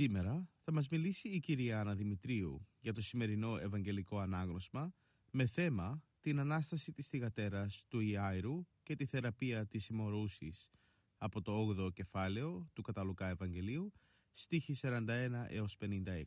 Σήμερα 0.00 0.48
θα 0.64 0.72
μας 0.72 0.88
μιλήσει 0.88 1.28
η 1.28 1.40
κυρία 1.40 1.80
Άννα 1.80 1.94
Δημητρίου 1.94 2.66
για 2.80 2.92
το 2.92 3.00
σημερινό 3.00 3.56
Ευαγγελικό 3.56 4.18
Ανάγνωσμα 4.18 4.94
με 5.30 5.46
θέμα 5.46 6.02
την 6.20 6.38
Ανάσταση 6.38 6.92
της 6.92 7.06
θυγατέρας 7.06 7.84
του 7.88 8.00
Ιάιρου 8.00 8.66
και 8.82 8.96
τη 8.96 9.06
θεραπεία 9.06 9.66
της 9.66 9.88
ημωρούσης 9.88 10.70
από 11.18 11.42
το 11.42 11.74
8ο 11.78 11.92
κεφάλαιο 11.92 12.70
του 12.72 12.82
Καταλουκά 12.82 13.28
Ευαγγελίου 13.28 13.92
στίχη 14.32 14.74
41 14.82 15.06
έως 15.48 15.76
56. 15.80 16.24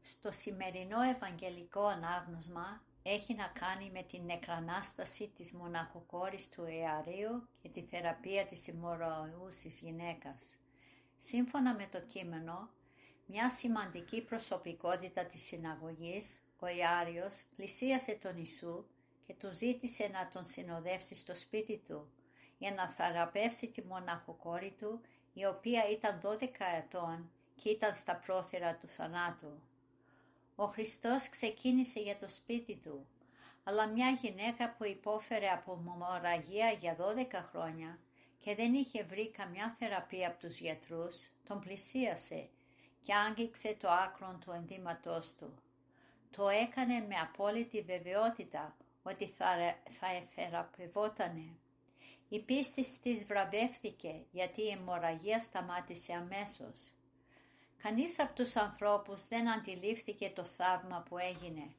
Στο 0.00 0.30
σημερινό 0.30 1.00
Ευαγγελικό 1.00 1.86
Ανάγνωσμα 1.86 2.82
έχει 3.02 3.34
να 3.34 3.46
κάνει 3.46 3.90
με 3.90 4.02
την 4.02 4.24
νεκρανάσταση 4.24 5.28
της 5.36 5.52
μοναχοκόρης 5.52 6.48
του 6.48 6.66
Ιαρίου 6.66 7.48
και 7.62 7.68
τη 7.68 7.82
θεραπεία 7.82 8.46
της 8.46 8.66
ημωροούσης 8.66 9.80
γυναίκας. 9.80 10.58
Σύμφωνα 11.16 11.74
με 11.74 11.86
το 11.86 12.00
κείμενο, 12.00 12.70
μια 13.26 13.50
σημαντική 13.50 14.22
προσωπικότητα 14.22 15.24
της 15.24 15.42
συναγωγής, 15.42 16.40
ο 16.58 16.66
Ιάριος, 16.66 17.44
πλησίασε 17.56 18.14
τον 18.14 18.36
Ιησού 18.36 18.84
και 19.26 19.34
του 19.34 19.54
ζήτησε 19.54 20.08
να 20.12 20.28
τον 20.28 20.44
συνοδεύσει 20.44 21.14
στο 21.14 21.34
σπίτι 21.34 21.82
του 21.86 22.10
για 22.58 22.72
να 22.72 22.90
θεραπεύσει 22.90 23.70
τη 23.70 23.82
μοναχοκόρη 23.82 24.74
του, 24.78 25.00
η 25.32 25.44
οποία 25.46 25.88
ήταν 25.90 26.20
12 26.24 26.48
ετών 26.78 27.30
και 27.54 27.68
ήταν 27.68 27.94
στα 27.94 28.16
πρόθυρα 28.16 28.76
του 28.76 28.88
θανάτου. 28.88 29.60
Ο 30.56 30.66
Χριστός 30.66 31.28
ξεκίνησε 31.28 32.00
για 32.00 32.16
το 32.16 32.28
σπίτι 32.28 32.76
του, 32.76 33.06
αλλά 33.64 33.86
μια 33.86 34.10
γυναίκα 34.10 34.70
που 34.70 34.84
υπόφερε 34.84 35.48
από 35.48 35.74
μομοραγία 35.76 36.70
για 36.70 36.96
12 36.96 37.42
χρόνια 37.50 37.98
και 38.38 38.54
δεν 38.54 38.74
είχε 38.74 39.04
βρει 39.04 39.30
καμιά 39.30 39.74
θεραπεία 39.78 40.28
από 40.28 40.38
τους 40.38 40.58
γιατρούς, 40.58 41.30
τον 41.44 41.60
πλησίασε 41.60 42.48
και 43.02 43.14
άγγιξε 43.14 43.76
το 43.80 43.90
άκρο 43.90 44.38
του 44.44 44.50
ενδύματός 44.50 45.34
του. 45.34 45.54
Το 46.30 46.48
έκανε 46.48 47.00
με 47.00 47.14
απόλυτη 47.14 47.82
βεβαιότητα 47.82 48.76
ότι 49.02 49.26
θα, 49.26 49.76
θα 49.90 50.08
θεραπευότανε. 50.34 51.56
Η 52.28 52.40
πίστη 52.40 53.00
της 53.02 53.24
βραβεύτηκε 53.24 54.24
γιατί 54.30 54.62
η 54.62 54.68
αιμορραγία 54.68 55.40
σταμάτησε 55.40 56.12
αμέσως. 56.12 56.92
Κανείς 57.82 58.20
από 58.20 58.34
τους 58.34 58.56
ανθρώπους 58.56 59.26
δεν 59.26 59.50
αντιλήφθηκε 59.50 60.32
το 60.34 60.44
θαύμα 60.44 61.02
που 61.08 61.18
έγινε. 61.18 61.74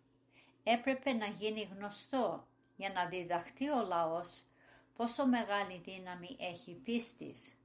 Έπρεπε 0.64 1.14
να 1.14 1.26
γίνει 1.26 1.70
γνωστό 1.76 2.48
για 2.76 2.90
να 2.90 3.06
διδαχτεί 3.06 3.70
ο 3.70 3.86
λαός 3.88 4.44
πόσο 4.98 5.28
μεγάλη 5.28 5.82
δύναμη 5.86 6.36
έχει 6.40 6.74
πίστης. 6.74 7.56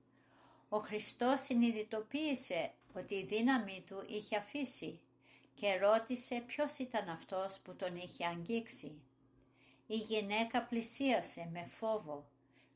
Ο 0.69 0.79
Χριστός 0.79 1.41
συνειδητοποίησε 1.41 2.73
ότι 2.97 3.15
η 3.15 3.25
δύναμη 3.25 3.85
του 3.87 4.05
είχε 4.09 4.37
αφήσει 4.37 5.01
και 5.55 5.77
ρώτησε 5.77 6.43
ποιος 6.47 6.79
ήταν 6.79 7.09
αυτός 7.09 7.61
που 7.61 7.77
τον 7.77 7.97
είχε 7.97 8.27
αγγίξει. 8.27 9.01
Η 9.87 9.97
γυναίκα 9.97 10.63
πλησίασε 10.63 11.49
με 11.53 11.67
φόβο 11.71 12.27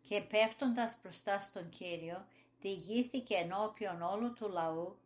και 0.08 0.20
πέφτοντας 0.20 0.98
μπροστά 1.02 1.40
στον 1.40 1.68
Κύριο 1.68 2.26
διηγήθηκε 2.60 3.34
ενώπιον 3.34 4.02
όλου 4.02 4.32
του 4.32 4.48
λαού 4.48 4.96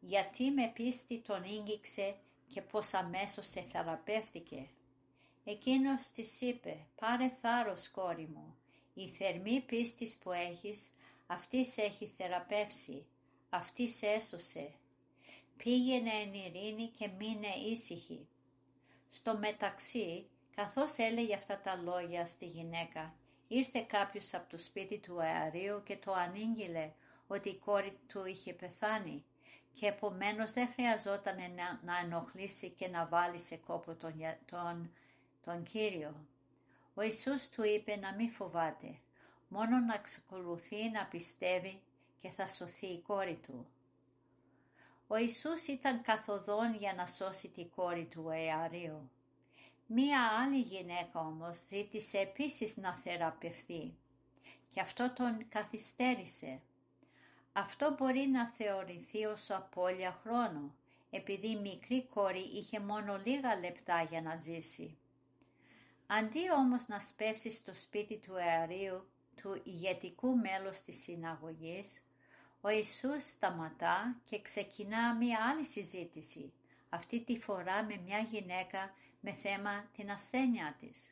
γιατί 0.00 0.50
με 0.50 0.70
πίστη 0.74 1.18
τον 1.18 1.44
ήγγιξε 1.44 2.16
και 2.46 2.62
πως 2.62 2.94
αμέσως 2.94 3.48
σε 3.48 3.60
θεραπεύτηκε. 3.60 4.68
Εκείνος 5.44 6.10
της 6.10 6.40
είπε 6.40 6.86
«Πάρε 7.00 7.28
θάρρος 7.40 7.88
κόρη 7.90 8.28
μου, 8.34 8.56
η 8.98 9.08
θερμή 9.08 9.60
πίστης 9.60 10.16
που 10.16 10.32
έχεις 10.32 10.90
αυτής 11.26 11.72
σε 11.72 11.82
έχει 11.82 12.06
θεραπεύσει, 12.06 13.06
αυτής 13.50 13.96
σε 13.96 14.06
έσωσε. 14.06 14.72
Πήγαινε 15.56 16.10
εν 16.10 16.34
ειρήνη 16.34 16.88
και 16.88 17.08
μείνε 17.18 17.54
ήσυχη». 17.70 18.28
Στο 19.08 19.36
μεταξύ, 19.38 20.26
καθώς 20.54 20.96
έλεγε 20.98 21.34
αυτά 21.34 21.60
τα 21.60 21.76
λόγια 21.76 22.26
στη 22.26 22.46
γυναίκα, 22.46 23.14
ήρθε 23.48 23.80
κάποιος 23.80 24.34
από 24.34 24.50
το 24.50 24.58
σπίτι 24.58 24.98
του 24.98 25.20
αερίου 25.20 25.82
και 25.82 25.96
το 25.96 26.12
ανήγγειλε 26.12 26.92
ότι 27.26 27.48
η 27.48 27.58
κόρη 27.58 27.98
του 28.08 28.24
είχε 28.24 28.52
πεθάνει 28.52 29.24
και 29.72 29.86
επομένως 29.86 30.52
δεν 30.52 30.68
χρειαζόταν 30.72 31.36
να, 31.36 31.80
να 31.84 31.98
ενοχλήσει 31.98 32.70
και 32.70 32.88
να 32.88 33.06
βάλει 33.06 33.38
σε 33.38 33.56
κόπο 33.56 33.94
τον, 33.94 34.12
τον, 34.44 34.90
τον 35.44 35.62
Κύριο. 35.62 36.14
Ο 36.98 37.02
Ιησούς 37.02 37.48
του 37.48 37.62
είπε 37.64 37.96
να 37.96 38.14
μην 38.14 38.30
φοβάται, 38.30 38.98
μόνο 39.48 39.78
να 39.78 39.94
εξακολουθεί 39.94 40.90
να 40.90 41.04
πιστεύει 41.04 41.82
και 42.18 42.28
θα 42.28 42.46
σωθεί 42.46 42.86
η 42.86 43.00
κόρη 43.00 43.38
του. 43.42 43.66
Ο 45.06 45.16
Ιησούς 45.16 45.66
ήταν 45.66 46.02
καθοδόν 46.02 46.74
για 46.74 46.94
να 46.94 47.06
σώσει 47.06 47.48
τη 47.48 47.64
κόρη 47.64 48.04
του 48.04 48.28
Αιαρίου. 48.30 49.10
Μία 49.86 50.20
άλλη 50.42 50.60
γυναίκα 50.60 51.20
όμως 51.20 51.66
ζήτησε 51.66 52.18
επίσης 52.18 52.76
να 52.76 52.94
θεραπευθεί 52.94 53.94
και 54.68 54.80
αυτό 54.80 55.12
τον 55.12 55.48
καθυστέρησε. 55.48 56.60
Αυτό 57.52 57.94
μπορεί 57.98 58.26
να 58.26 58.48
θεωρηθεί 58.48 59.24
ως 59.24 59.50
απώλεια 59.50 60.20
χρόνου, 60.22 60.76
επειδή 61.10 61.50
η 61.50 61.56
μικρή 61.56 62.06
κόρη 62.06 62.50
είχε 62.54 62.80
μόνο 62.80 63.16
λίγα 63.24 63.58
λεπτά 63.58 64.02
για 64.02 64.22
να 64.22 64.36
ζήσει. 64.36 64.98
Αντί 66.06 66.50
όμως 66.50 66.86
να 66.88 67.00
σπεύσει 67.00 67.50
στο 67.50 67.74
σπίτι 67.74 68.16
του 68.18 68.34
αερίου 68.34 69.06
του 69.42 69.60
ηγετικού 69.64 70.36
μέλους 70.36 70.80
της 70.80 71.02
συναγωγής, 71.02 72.04
ο 72.60 72.68
Ιησούς 72.68 73.24
σταματά 73.24 74.16
και 74.28 74.42
ξεκινά 74.42 75.14
μία 75.14 75.38
άλλη 75.50 75.64
συζήτηση, 75.64 76.52
αυτή 76.88 77.20
τη 77.20 77.38
φορά 77.38 77.84
με 77.84 77.96
μια 78.04 78.18
γυναίκα 78.18 78.94
με 79.20 79.32
θέμα 79.32 79.84
την 79.96 80.10
ασθένειά 80.10 80.76
της. 80.80 81.10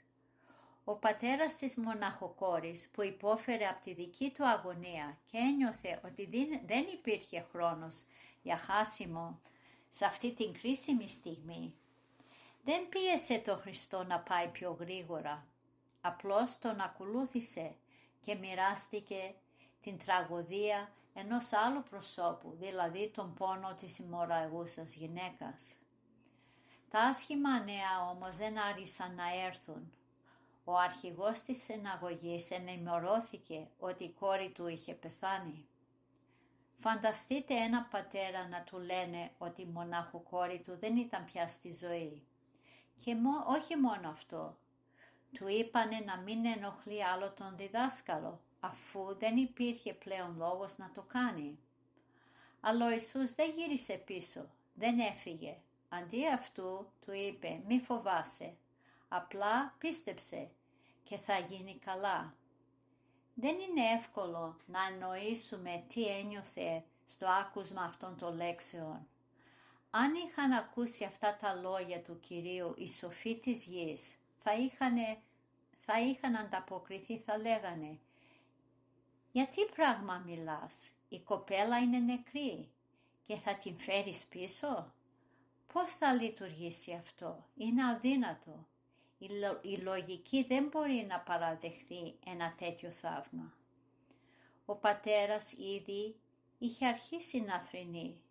Ο 0.84 0.96
πατέρας 0.96 1.56
της 1.56 1.76
μοναχοκόρης 1.76 2.88
που 2.92 3.02
υπόφερε 3.02 3.66
από 3.66 3.84
τη 3.84 3.94
δική 3.94 4.30
του 4.30 4.46
αγωνία 4.46 5.18
και 5.30 5.38
ένιωθε 5.38 6.00
ότι 6.04 6.28
δεν 6.66 6.86
υπήρχε 6.92 7.46
χρόνος 7.52 8.04
για 8.42 8.56
χάσιμο 8.56 9.40
σε 9.88 10.04
αυτή 10.04 10.32
την 10.32 10.52
κρίσιμη 10.52 11.08
στιγμή, 11.08 11.74
δεν 12.64 12.88
πίεσε 12.88 13.38
το 13.38 13.56
Χριστό 13.56 14.04
να 14.04 14.20
πάει 14.20 14.48
πιο 14.48 14.76
γρήγορα, 14.80 15.46
απλώς 16.00 16.58
τον 16.58 16.80
ακολούθησε 16.80 17.74
και 18.20 18.34
μοιράστηκε 18.34 19.34
την 19.82 19.98
τραγωδία 19.98 20.92
ενός 21.14 21.52
άλλου 21.52 21.82
προσώπου, 21.82 22.56
δηλαδή 22.60 23.10
τον 23.10 23.34
πόνο 23.34 23.74
της 23.74 23.94
συμμοραγούσας 23.94 24.94
γυναίκας. 24.94 25.76
Τα 26.90 27.00
άσχημα 27.00 27.60
νέα 27.60 28.08
όμως 28.10 28.36
δεν 28.36 28.58
άρχισαν 28.58 29.14
να 29.14 29.44
έρθουν 29.46 29.92
ο 30.64 30.78
αρχηγός 30.78 31.42
της 31.42 31.62
συναγωγής 31.62 32.50
ενημερώθηκε 32.50 33.68
ότι 33.78 34.04
η 34.04 34.10
κόρη 34.10 34.50
του 34.50 34.66
είχε 34.66 34.94
πεθάνει. 34.94 35.66
Φανταστείτε 36.78 37.54
ένα 37.54 37.88
πατέρα 37.90 38.48
να 38.48 38.62
του 38.62 38.78
λένε 38.78 39.30
ότι 39.38 39.62
η 39.62 39.70
μονάχου 39.72 40.22
κόρη 40.22 40.60
του 40.60 40.76
δεν 40.78 40.96
ήταν 40.96 41.24
πια 41.24 41.48
στη 41.48 41.72
ζωή. 41.72 42.22
Και 43.04 43.16
όχι 43.46 43.76
μόνο 43.76 44.08
αυτό, 44.08 44.56
του 45.32 45.48
είπανε 45.48 45.98
να 45.98 46.16
μην 46.16 46.46
ενοχλεί 46.46 47.04
άλλο 47.04 47.32
τον 47.32 47.56
διδάσκαλο, 47.56 48.40
αφού 48.60 49.16
δεν 49.18 49.36
υπήρχε 49.36 49.94
πλέον 49.94 50.36
λόγος 50.36 50.78
να 50.78 50.90
το 50.94 51.02
κάνει. 51.02 51.58
Αλλά 52.60 52.86
ο 52.86 52.90
Ιησούς 52.90 53.32
δεν 53.34 53.50
γύρισε 53.50 53.94
πίσω, 53.94 54.50
δεν 54.74 54.98
έφυγε. 54.98 55.56
Αντί 55.88 56.28
αυτού 56.28 56.86
του 57.00 57.12
είπε 57.12 57.62
μη 57.66 57.80
φοβάσαι, 57.80 58.56
Απλά 59.16 59.74
πίστεψε 59.78 60.50
και 61.04 61.16
θα 61.16 61.38
γίνει 61.38 61.78
καλά. 61.78 62.34
Δεν 63.34 63.58
είναι 63.58 63.92
εύκολο 63.96 64.56
να 64.66 64.78
εννοήσουμε 64.92 65.84
τι 65.88 66.06
ένιωθε 66.06 66.84
στο 67.06 67.26
άκουσμα 67.26 67.82
αυτών 67.82 68.16
των 68.18 68.36
λέξεων. 68.36 69.06
Αν 69.96 70.14
είχαν 70.14 70.52
ακούσει 70.52 71.04
αυτά 71.04 71.36
τα 71.40 71.54
λόγια 71.54 72.02
του 72.02 72.20
Κυρίου 72.20 72.74
οι 72.76 72.88
σοφοί 72.88 73.38
της 73.38 73.64
γης, 73.64 74.14
θα 74.42 74.54
είχαν, 74.54 74.96
θα 75.80 76.00
είχαν 76.00 76.36
ανταποκριθεί, 76.36 77.18
θα 77.18 77.38
λέγανε 77.38 77.98
«Γιατί 79.32 79.64
πράγμα 79.74 80.22
μιλάς, 80.26 80.90
η 81.08 81.20
κοπέλα 81.20 81.78
είναι 81.78 81.98
νεκρή 81.98 82.68
και 83.26 83.36
θα 83.36 83.54
την 83.54 83.78
φέρεις 83.78 84.26
πίσω» 84.26 84.92
Πώς 85.72 85.94
θα 85.94 86.12
λειτουργήσει 86.12 86.92
αυτό, 86.92 87.44
είναι 87.56 87.84
αδύνατο. 87.84 88.66
Η 89.62 89.76
λογική 89.76 90.42
δεν 90.42 90.64
μπορεί 90.64 91.06
να 91.08 91.20
παραδεχθεί 91.20 92.14
ένα 92.26 92.54
τέτοιο 92.58 92.90
θαύμα. 92.90 93.52
Ο 94.66 94.74
πατέρας 94.74 95.52
ήδη 95.52 96.16
είχε 96.58 96.86
αρχίσει 96.86 97.40
να 97.40 97.60
θρυνεί. 97.60 98.22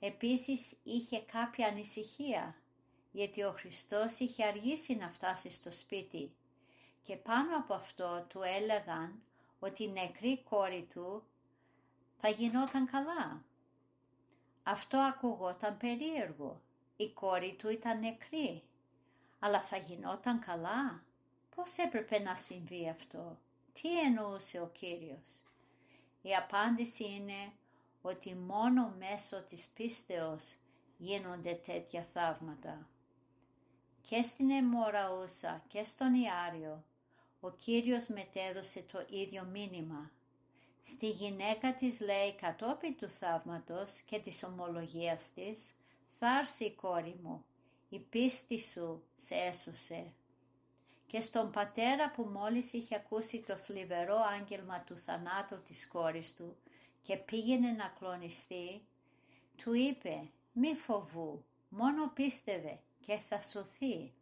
Επίσης 0.00 0.76
είχε 0.82 1.20
κάποια 1.20 1.66
ανησυχία, 1.66 2.54
γιατί 3.12 3.42
ο 3.42 3.52
Χριστός 3.52 4.18
είχε 4.18 4.44
αργήσει 4.44 4.94
να 4.94 5.10
φτάσει 5.10 5.50
στο 5.50 5.70
σπίτι 5.70 6.32
και 7.02 7.16
πάνω 7.16 7.56
από 7.56 7.74
αυτό 7.74 8.26
του 8.28 8.42
έλεγαν 8.42 9.22
ότι 9.58 9.82
η 9.82 9.88
νεκρή 9.88 10.42
κόρη 10.42 10.86
του 10.94 11.22
θα 12.20 12.28
γινόταν 12.28 12.86
καλά. 12.86 13.44
Αυτό 14.62 14.98
ακουγόταν 14.98 15.76
περίεργο. 15.76 16.60
Η 16.96 17.08
κόρη 17.10 17.54
του 17.58 17.68
ήταν 17.68 18.00
νεκρή. 18.00 18.62
Αλλά 19.38 19.60
θα 19.60 19.76
γινόταν 19.76 20.40
καλά. 20.40 21.02
Πώς 21.54 21.76
έπρεπε 21.76 22.18
να 22.18 22.34
συμβεί 22.34 22.88
αυτό; 22.88 23.38
Τι 23.72 24.00
εννοούσε 24.00 24.60
ο 24.60 24.68
Κύριος; 24.68 25.42
Η 26.22 26.34
απάντηση 26.34 27.04
είναι 27.04 27.52
ότι 28.08 28.34
μόνο 28.34 28.94
μέσω 28.98 29.42
της 29.42 29.68
πίστεως 29.74 30.56
γίνονται 30.98 31.54
τέτοια 31.54 32.06
θαύματα. 32.12 32.88
Και 34.08 34.22
στην 34.22 34.50
Εμμοραούσα 34.50 35.64
και 35.68 35.84
στον 35.84 36.14
Ιάριο 36.14 36.84
ο 37.40 37.50
Κύριος 37.50 38.06
μετέδωσε 38.06 38.82
το 38.92 39.06
ίδιο 39.10 39.44
μήνυμα. 39.44 40.10
Στη 40.82 41.08
γυναίκα 41.08 41.74
της 41.74 42.00
λέει 42.00 42.34
κατόπιν 42.34 42.96
του 42.96 43.10
θαύματος 43.10 44.00
και 44.00 44.18
της 44.18 44.44
ομολογίας 44.44 45.32
της 45.32 45.72
«Θα 46.18 46.42
η 46.58 46.70
κόρη 46.70 47.16
μου, 47.22 47.44
η 47.88 47.98
πίστη 47.98 48.60
σου 48.60 49.02
σε 49.16 49.34
έσωσε». 49.34 50.12
Και 51.06 51.20
στον 51.20 51.50
πατέρα 51.50 52.10
που 52.10 52.22
μόλις 52.22 52.72
είχε 52.72 52.94
ακούσει 52.94 53.40
το 53.46 53.56
θλιβερό 53.56 54.16
άγγελμα 54.38 54.80
του 54.80 54.98
θανάτου 54.98 55.62
της 55.62 55.88
κόρης 55.88 56.34
του 56.34 56.56
και 57.08 57.16
πήγαινε 57.16 57.70
να 57.70 57.94
κλονιστεί, 57.98 58.86
του 59.56 59.72
είπε 59.72 60.30
«Μη 60.52 60.74
φοβού, 60.74 61.44
μόνο 61.68 62.10
πίστευε 62.14 62.80
και 63.06 63.16
θα 63.16 63.40
σωθεί». 63.40 64.12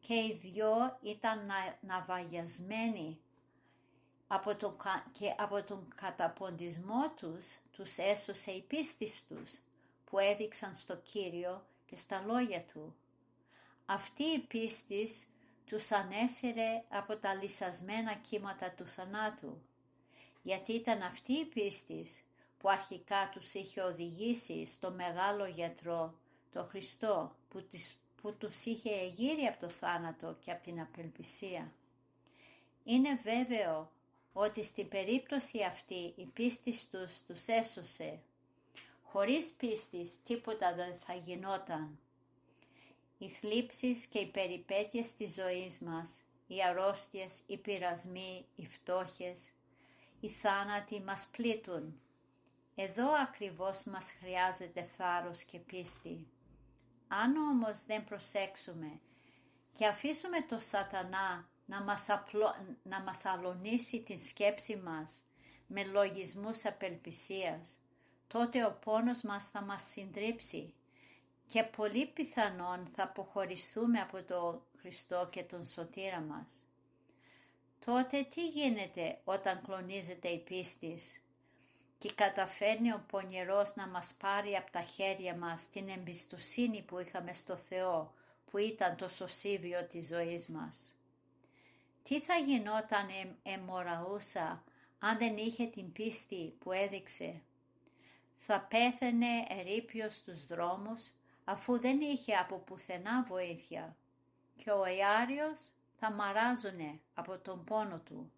Και 0.00 0.14
οι 0.14 0.38
δυο 0.42 0.98
ήταν 1.02 1.50
ναυαγιασμένοι 1.80 3.18
από 4.26 4.56
τον, 4.56 4.76
και 5.12 5.34
από 5.38 5.62
τον 5.62 5.88
καταποντισμό 5.94 7.10
τους 7.16 7.58
τους 7.72 7.96
έσωσε 7.96 8.50
η 8.50 8.62
πίστη 8.62 9.10
τους 9.28 9.58
που 10.04 10.18
έδειξαν 10.18 10.74
στο 10.74 10.96
Κύριο 10.96 11.66
και 11.86 11.96
στα 11.96 12.20
λόγια 12.26 12.64
Του. 12.64 12.94
Αυτή 13.86 14.22
η 14.22 14.38
πίστη 14.38 15.08
τους 15.64 15.90
ανέσυρε 15.90 16.84
από 16.88 17.16
τα 17.16 17.34
λυσασμένα 17.34 18.14
κύματα 18.14 18.70
του 18.70 18.86
θανάτου, 18.86 19.62
γιατί 20.42 20.72
ήταν 20.72 21.02
αυτή 21.02 21.32
η 21.32 21.44
πίστη 21.44 22.06
που 22.58 22.68
αρχικά 22.70 23.28
τους 23.32 23.54
είχε 23.54 23.80
οδηγήσει 23.80 24.66
στο 24.66 24.90
μεγάλο 24.90 25.46
γιατρό, 25.46 26.14
το 26.52 26.64
Χριστό, 26.64 27.36
που, 27.48 27.62
τις, 27.62 27.96
που 28.22 28.34
τους 28.34 28.64
είχε 28.64 28.90
εγείρει 28.90 29.42
από 29.46 29.60
το 29.60 29.68
θάνατο 29.68 30.36
και 30.44 30.50
από 30.50 30.62
την 30.62 30.80
απελπισία. 30.80 31.72
Είναι 32.84 33.20
βέβαιο 33.22 33.90
ότι 34.32 34.64
στην 34.64 34.88
περίπτωση 34.88 35.62
αυτή 35.62 36.12
η 36.16 36.24
πίστη 36.32 36.74
τους 36.90 37.22
τους 37.26 37.46
έσωσε. 37.46 38.20
Χωρίς 39.02 39.52
πίστης 39.52 40.22
τίποτα 40.22 40.74
δεν 40.74 40.96
θα 40.98 41.14
γινόταν. 41.14 41.98
Οι 43.18 43.28
θλίψεις 43.28 44.06
και 44.06 44.18
οι 44.18 44.26
περιπέτειες 44.26 45.14
της 45.14 45.34
ζωής 45.34 45.80
μας, 45.80 46.22
οι 46.46 46.62
αρρώστιες, 46.62 47.40
οι 47.46 47.56
πειρασμοί, 47.56 48.44
οι 48.56 48.66
φτώχες, 48.66 49.52
οι 50.22 50.30
θάνατοι 50.30 51.00
μας 51.00 51.26
πλήττουν. 51.26 52.00
Εδώ 52.74 53.12
ακριβώς 53.22 53.84
μας 53.84 54.12
χρειάζεται 54.12 54.82
θάρρος 54.96 55.42
και 55.42 55.58
πίστη. 55.58 56.26
Αν 57.08 57.36
όμως 57.36 57.84
δεν 57.84 58.04
προσέξουμε 58.04 59.00
και 59.72 59.86
αφήσουμε 59.86 60.40
το 60.48 60.58
σατανά 60.58 61.48
να 61.66 61.82
μας, 61.82 62.10
απλο... 62.10 62.54
να 62.82 63.00
μας 63.00 63.24
αλωνίσει 63.24 64.02
την 64.02 64.18
σκέψη 64.18 64.76
μας 64.76 65.22
με 65.66 65.84
λογισμούς 65.84 66.64
απελπισίας, 66.64 67.78
τότε 68.26 68.64
ο 68.64 68.78
πόνος 68.84 69.22
μας 69.22 69.48
θα 69.48 69.62
μας 69.62 69.82
συντρίψει 69.82 70.74
και 71.46 71.62
πολύ 71.62 72.06
πιθανόν 72.06 72.90
θα 72.94 73.02
αποχωριστούμε 73.02 74.00
από 74.00 74.22
τον 74.22 74.62
Χριστό 74.78 75.28
και 75.30 75.42
τον 75.42 75.64
Σωτήρα 75.64 76.20
μας. 76.20 76.66
Τότε 77.84 78.22
τι 78.22 78.46
γίνεται 78.46 79.18
όταν 79.24 79.62
κλονίζεται 79.62 80.28
η 80.28 80.38
πίστης 80.38 81.20
και 81.98 82.12
καταφέρνει 82.14 82.92
ο 82.92 83.04
πονηρός 83.08 83.74
να 83.74 83.86
μας 83.86 84.14
πάρει 84.14 84.56
από 84.56 84.70
τα 84.70 84.80
χέρια 84.80 85.36
μας 85.36 85.70
την 85.70 85.88
εμπιστοσύνη 85.88 86.82
που 86.82 86.98
είχαμε 86.98 87.32
στο 87.32 87.56
Θεό, 87.56 88.14
που 88.50 88.58
ήταν 88.58 88.96
το 88.96 89.08
σωσίβιο 89.08 89.86
της 89.86 90.06
ζωής 90.06 90.46
μας. 90.48 90.94
Τι 92.02 92.20
θα 92.20 92.34
γινόταν 92.34 93.08
εμοραούσα 93.42 94.64
αν 94.98 95.18
δεν 95.18 95.36
είχε 95.36 95.66
την 95.66 95.92
πίστη 95.92 96.54
που 96.58 96.72
έδειξε; 96.72 97.42
Θα 98.36 98.60
πέθαινε 98.60 99.46
ερήπιος 99.48 100.16
στους 100.16 100.44
δρόμους 100.44 101.12
αφού 101.44 101.80
δεν 101.80 102.00
είχε 102.00 102.34
από 102.34 102.58
πουθενά 102.58 103.22
βοήθεια 103.22 103.96
και 104.56 104.70
ο 104.70 104.86
Ιάριος 104.86 105.72
θα 106.04 106.10
μαράζωνε 106.10 107.00
από 107.14 107.38
τον 107.38 107.64
πόνο 107.64 107.98
του. 107.98 108.32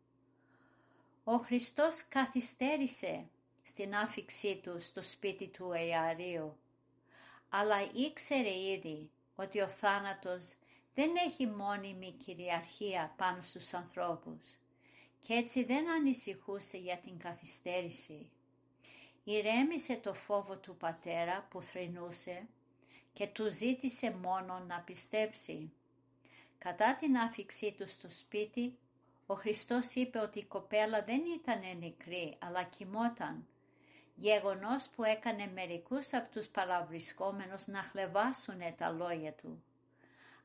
Ο 1.25 1.37
Χριστός 1.37 2.05
καθυστέρησε 2.09 3.27
στην 3.63 3.95
άφηξή 3.95 4.61
του 4.63 4.81
στο 4.81 5.03
σπίτι 5.03 5.49
του 5.49 5.73
Ιαρίου, 5.73 6.57
αλλά 7.49 7.77
ήξερε 7.93 8.59
ήδη 8.59 9.11
ότι 9.35 9.61
ο 9.61 9.69
θάνατος 9.69 10.55
δεν 10.95 11.11
έχει 11.27 11.47
μόνιμη 11.47 12.13
κυριαρχία 12.13 13.15
πάνω 13.17 13.43
στους 13.43 13.75
ανθρώπους 13.75 14.57
και 15.21 15.35
έτσι 15.35 15.65
δεν 15.65 15.91
ανησυχούσε 15.91 16.77
για 16.77 16.99
την 16.99 17.19
καθυστέρηση. 17.19 18.31
Ηρέμησε 19.25 19.97
το 19.97 20.15
φόβο 20.15 20.57
του 20.57 20.77
πατέρα 20.77 21.47
που 21.51 21.63
θρυνούσε 21.63 22.47
και 23.13 23.27
του 23.27 23.53
ζήτησε 23.53 24.11
μόνο 24.11 24.59
να 24.59 24.81
πιστέψει. 24.81 25.73
Κατά 26.65 26.97
την 26.97 27.17
άφηξή 27.17 27.73
τους 27.73 27.93
στο 27.93 28.11
σπίτι, 28.11 28.79
ο 29.27 29.35
Χριστός 29.35 29.95
είπε 29.95 30.19
ότι 30.19 30.39
η 30.39 30.45
κοπέλα 30.45 31.03
δεν 31.03 31.23
ήταν 31.35 31.61
νεκρή, 31.79 32.37
αλλά 32.41 32.63
κοιμόταν, 32.63 33.47
γεγονός 34.15 34.89
που 34.89 35.05
έκανε 35.05 35.51
μερικούς 35.55 36.13
από 36.13 36.29
τους 36.31 36.47
παραβρισκόμενους 36.49 37.67
να 37.67 37.83
χλεβάσουν 37.83 38.61
τα 38.77 38.91
λόγια 38.91 39.33
του. 39.33 39.65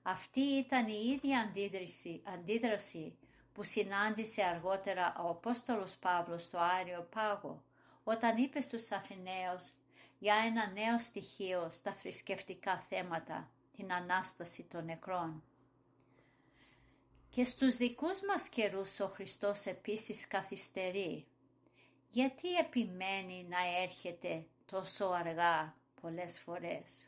Αυτή 0.04 0.40
ήταν 0.40 0.88
η 0.88 1.10
ίδια 1.16 1.40
αντίδραση, 1.40 2.22
αντίδραση 2.26 3.18
που 3.54 3.64
συνάντησε 3.64 4.44
αργότερα 4.44 5.16
ο 5.24 5.30
Απόστολος 5.30 5.98
Παύλος 5.98 6.44
στο 6.44 6.58
Άριο 6.60 7.08
Πάγο, 7.16 7.64
όταν 8.04 8.38
είπε 8.38 8.62
στους 8.62 8.92
Αθηναίους 8.92 9.72
για 10.20 10.36
ένα 10.46 10.72
νέο 10.72 11.00
στοιχείο 11.00 11.68
στα 11.72 11.94
θρησκευτικά 11.94 12.80
θέματα, 12.80 13.52
την 13.76 13.94
Ανάσταση 13.94 14.64
των 14.64 14.86
νεκρών. 14.86 15.44
Και 17.30 17.44
στους 17.44 17.78
δικούς 17.78 18.22
μας 18.22 18.50
καιρούς 18.50 19.00
ο 19.00 19.08
Χριστός 19.08 19.66
επίσης 19.66 20.28
καθυστερεί. 20.28 21.26
Γιατί 22.10 22.56
επιμένει 22.56 23.46
να 23.50 23.82
έρχεται 23.82 24.46
τόσο 24.66 25.06
αργά 25.06 25.76
πολλές 26.02 26.40
φορές; 26.40 27.08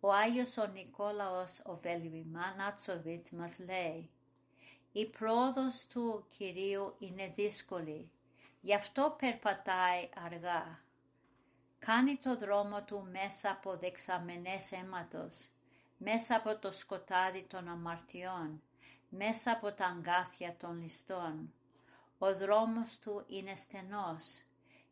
Ο 0.00 0.12
Άγιος 0.12 0.56
ο 0.56 0.66
Νικόλαος 0.66 1.60
ο 1.64 1.76
Βελιμάνατσοβιτς 1.82 3.30
μας 3.30 3.58
λέει 3.58 4.10
«Η 4.92 5.06
πρόοδος 5.06 5.86
του 5.86 6.26
Κυρίου 6.36 6.94
είναι 6.98 7.28
δύσκολη, 7.28 8.10
γι' 8.60 8.74
αυτό 8.74 9.16
περπατάει 9.18 10.08
αργά. 10.26 10.82
Κάνει 11.78 12.16
το 12.16 12.36
δρόμο 12.36 12.84
του 12.84 13.08
μέσα 13.10 13.50
από 13.50 13.76
δεξαμενές 13.76 14.72
αίματος, 14.72 15.48
μέσα 15.98 16.36
από 16.36 16.58
το 16.58 16.72
σκοτάδι 16.72 17.42
των 17.42 17.68
αμαρτιών, 17.68 18.62
μέσα 19.08 19.52
από 19.52 19.72
τα 19.72 19.86
αγκάθια 19.86 20.56
των 20.56 20.82
ληστών. 20.82 21.52
Ο 22.18 22.36
δρόμος 22.36 22.98
του 22.98 23.24
είναι 23.26 23.54
στενός 23.54 24.42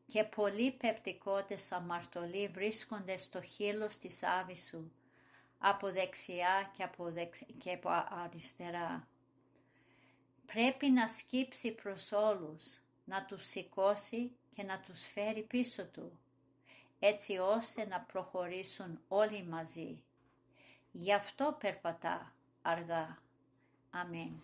και 0.07 0.25
πολλοί 0.25 0.73
πεπτικότες 0.73 1.73
αμαρτωλοί 1.73 2.49
βρίσκονται 2.49 3.17
στο 3.17 3.43
χείλος 3.43 3.99
της 3.99 4.23
Άβυσσου, 4.23 4.91
από 5.59 5.93
δεξιά 5.93 6.71
και 6.77 6.83
από, 6.83 7.13
και 7.59 7.73
από 7.73 7.89
αριστερά. 8.25 9.09
Πρέπει 10.47 10.91
να 10.91 11.09
σκύψει 11.09 11.73
προς 11.73 12.13
όλους, 12.13 12.81
να 13.05 13.25
τους 13.25 13.47
σηκώσει 13.47 14.37
και 14.51 14.63
να 14.63 14.81
τους 14.81 15.07
φέρει 15.07 15.43
πίσω 15.43 15.87
του, 15.87 16.19
έτσι 16.99 17.39
ώστε 17.39 17.87
να 17.87 18.01
προχωρήσουν 18.01 19.01
όλοι 19.09 19.45
μαζί. 19.45 20.06
Γι' 20.99 21.13
αυτό 21.13 21.57
περπατά 21.61 22.33
αργά. 22.63 23.19
Αμήν. 23.91 24.43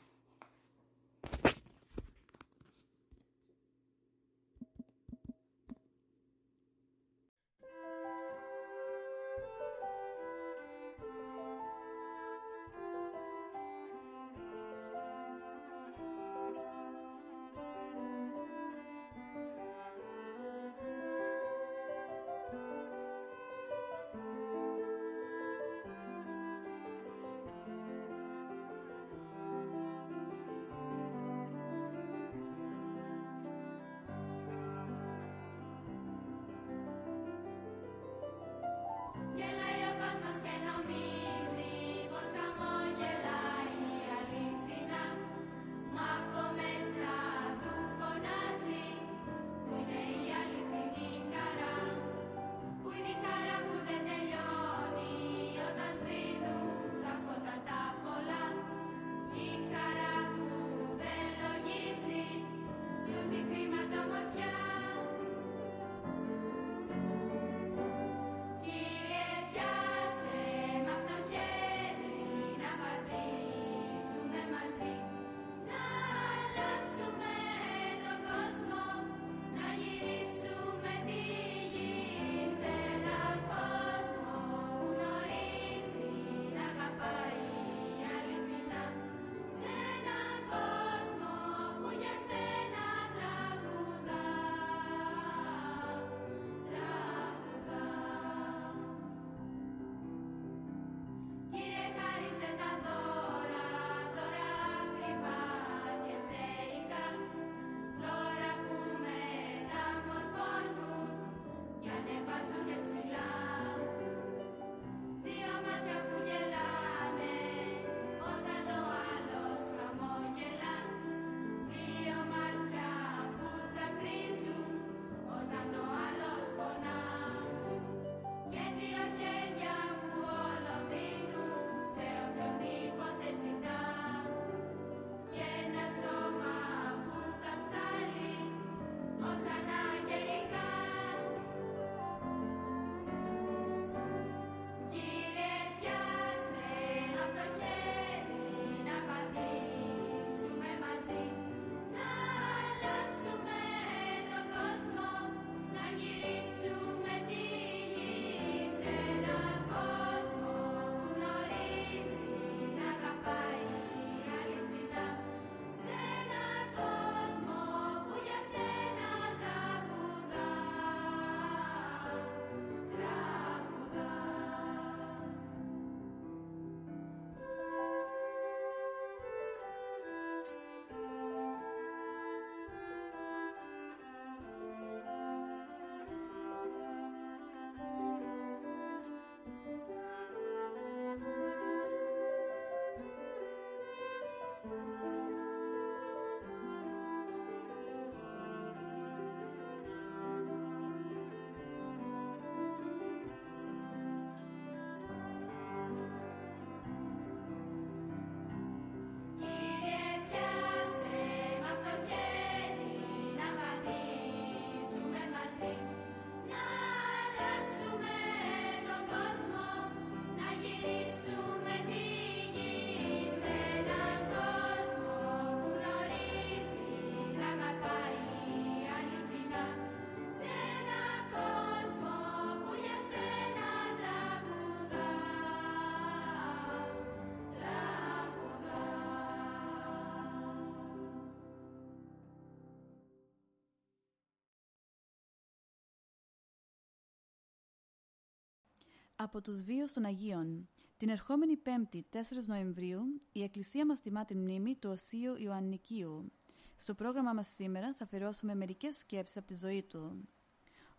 Από 249.22 249.40
τους 249.40 249.62
βίους 249.62 249.92
των 249.92 250.04
Αγίων. 250.04 250.68
Την 250.96 251.08
ερχόμενη 251.08 251.56
Πέμπτη, 251.56 252.06
4 252.10 252.18
Νοεμβρίου, 252.46 253.00
η 253.32 253.42
Εκκλησία 253.42 253.86
μας 253.86 254.00
τιμά 254.00 254.24
την 254.24 254.38
μνήμη 254.38 254.76
του 254.76 254.90
Οσίου 254.90 255.34
Ιωαννικίου. 255.36 256.32
Στο 256.76 256.94
πρόγραμμα 256.94 257.32
μας 257.32 257.48
σήμερα 257.54 257.94
θα 257.94 258.04
αφιερώσουμε 258.04 258.54
μερικές 258.54 258.96
σκέψεις 258.96 259.36
από 259.36 259.46
τη 259.46 259.54
ζωή 259.54 259.82
του. 259.82 260.24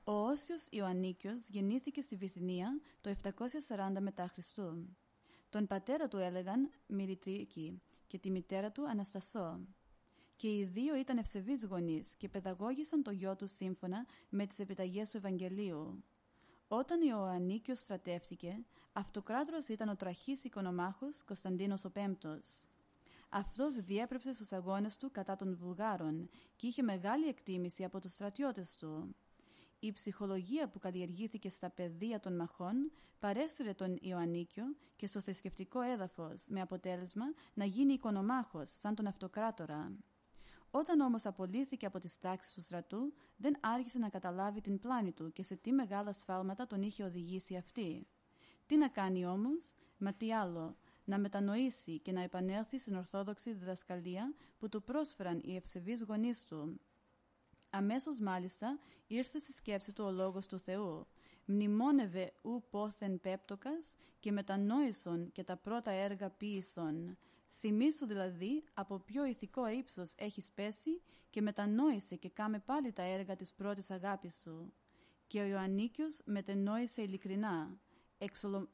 Ο 0.04 0.12
Όσιος 0.12 0.68
Ιωαννίκιος 0.72 1.48
γεννήθηκε 1.48 2.02
στη 2.02 2.16
Βυθινία 2.16 2.82
το 3.02 3.10
740 3.10 4.00
μετά 4.00 4.28
Χριστού. 4.28 4.96
Τον 5.50 5.68
πατέρα 5.68 6.08
του 6.08 6.18
έλεγαν 6.18 6.70
Μυριτρίκη 6.88 7.82
και 8.08 8.20
τη 8.20 8.30
μητέρα 8.32 8.72
του 8.72 8.90
Αναστασό. 8.90 9.68
και 10.36 10.48
οι 10.48 10.66
δύο 10.66 10.96
ήταν 10.96 11.18
ευσεβείς 11.18 11.66
γονείς 11.66 12.16
και 12.16 12.30
παιδαγώγησαν 12.30 13.04
το 13.04 13.12
γιο 13.12 13.36
τους 13.36 13.52
σύμφωνα 13.52 14.06
με 14.30 14.46
τις 14.46 14.60
επιταγές 14.60 15.12
του 15.12 15.18
Ευαγγελίου. 15.18 16.04
Όταν 16.76 17.02
ο 17.02 17.06
Ιωαννίκιος 17.06 17.80
στρατεύτηκε, 17.80 18.66
αυτοκράτορας 18.94 19.70
ήταν 19.70 19.90
ο 19.90 19.96
τραχής 19.96 20.44
οικονομάχος 20.44 21.24
Κωνσταντίνος 21.24 21.86
ο 21.86 21.92
Πέμπτος. 21.92 22.66
Αυτός 23.30 23.76
διέπρεψε 23.76 24.34
στους 24.34 24.52
αγώνες 24.52 24.98
του 24.98 25.12
κατά 25.12 25.36
των 25.36 25.56
Βουλγάρων 25.56 26.30
και 26.56 26.68
είχε 26.68 26.82
μεγάλη 26.82 27.28
εκτίμηση 27.28 27.84
από 27.84 28.00
τους 28.00 28.14
στρατιώτες 28.14 28.76
του. 28.76 29.16
Η 29.80 29.94
ψυχολογία 29.94 30.70
που 30.70 30.80
καλλιεργήθηκε 30.80 31.50
στα 31.50 31.70
πεδία 31.70 32.20
των 32.20 32.36
μαχών 32.36 32.92
παρέσυρε 33.20 33.74
τον 33.74 33.98
Ιωαννίκιο 34.02 34.64
και 34.96 35.08
στο 35.08 35.20
θρησκευτικό 35.22 35.82
έδαφος 35.82 36.46
με 36.48 36.62
αποτέλεσμα 36.62 37.26
να 37.54 37.66
γίνει 37.66 37.94
οικονομάχος 37.94 38.70
σαν 38.80 38.96
τον 38.96 39.08
αυτοκράτορα. 39.08 39.92
Όταν 40.76 41.00
όμως 41.00 41.26
απολύθηκε 41.26 41.86
από 41.86 42.00
τις 42.00 42.20
τάξεις 42.20 42.54
του 42.54 42.62
στρατού, 42.62 43.14
δεν 43.36 43.58
άρχισε 43.60 44.00
να 44.00 44.10
καταλάβει 44.10 44.62
την 44.62 44.80
πλάνη 44.80 45.12
του 45.12 45.32
και 45.32 45.44
σε 45.44 45.56
τι 45.56 45.72
μεγάλα 45.72 46.14
σφάλματα 46.14 46.68
τον 46.68 46.82
είχε 46.82 47.04
οδηγήσει 47.04 47.56
αυτή. 47.56 48.08
Τι 48.66 48.78
να 48.78 48.88
κάνει 48.88 49.26
όμως, 49.26 49.76
μα 49.98 50.14
τι 50.14 50.34
άλλο, 50.34 50.78
να 51.04 51.20
μετανοήσει 51.20 52.00
και 52.00 52.12
να 52.12 52.22
επανέλθει 52.22 52.80
στην 52.80 52.96
ορθόδοξη 52.96 53.54
διδασκαλία 53.54 54.34
που 54.58 54.70
του 54.70 54.84
πρόσφεραν 54.84 55.42
οι 55.44 55.56
ευσεβείς 55.56 56.04
γονείς 56.04 56.44
του. 56.44 56.80
Αμέσως 57.70 58.20
μάλιστα 58.20 58.80
ήρθε 59.08 59.40
στη 59.40 59.52
σκέψη 59.52 59.94
του 59.94 60.04
ο 60.04 60.12
λόγος 60.12 60.48
του 60.48 60.60
Θεού. 60.60 61.08
Μνημόνευε 61.46 62.34
ου 62.42 62.64
πόθεν 62.70 63.20
πέπτοκας 63.20 63.96
και 64.20 64.32
μετανόησον 64.32 65.32
και 65.32 65.44
τα 65.44 65.58
πρώτα 65.58 65.92
έργα 65.92 66.30
ποίησον. 66.30 67.18
Θυμήσου 67.60 68.06
δηλαδή 68.06 68.64
από 68.74 69.00
ποιο 69.00 69.26
ηθικό 69.26 69.68
ύψος 69.68 70.14
έχεις 70.18 70.52
πέσει 70.52 71.02
και 71.30 71.42
μετανόησε 71.42 72.16
και 72.16 72.30
κάμε 72.30 72.60
πάλι 72.60 72.92
τα 72.92 73.02
έργα 73.04 73.36
της 73.36 73.54
πρώτης 73.54 73.92
αγάπης 73.92 74.40
σου. 74.42 74.74
Και 75.28 75.42
ο 75.42 75.46
Ιωαννίκιος 75.46 76.22
μετενόησε 76.26 77.02
ειλικρινά. 77.02 77.78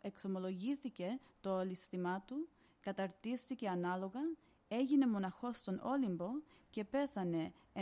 Εξομολογήθηκε 0.01 1.19
το 1.39 1.57
ολιστημά 1.57 2.21
του, 2.21 2.49
καταρτίστηκε 2.79 3.69
ανάλογα, 3.69 4.19
έγινε 4.67 5.07
μοναχός 5.07 5.57
στον 5.57 5.79
Όλυμπο 5.83 6.27
και 6.69 6.83
πέθανε 6.83 7.53
94 7.73 7.81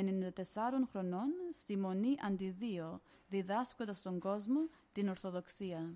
χρονών 0.90 1.30
στη 1.54 1.78
Μονή 1.78 2.16
Αντιδίο, 2.22 3.02
διδάσκοντας 3.28 4.02
τον 4.02 4.20
κόσμο 4.20 4.70
την 4.92 5.10
Ορθοδοξία. 5.10 5.96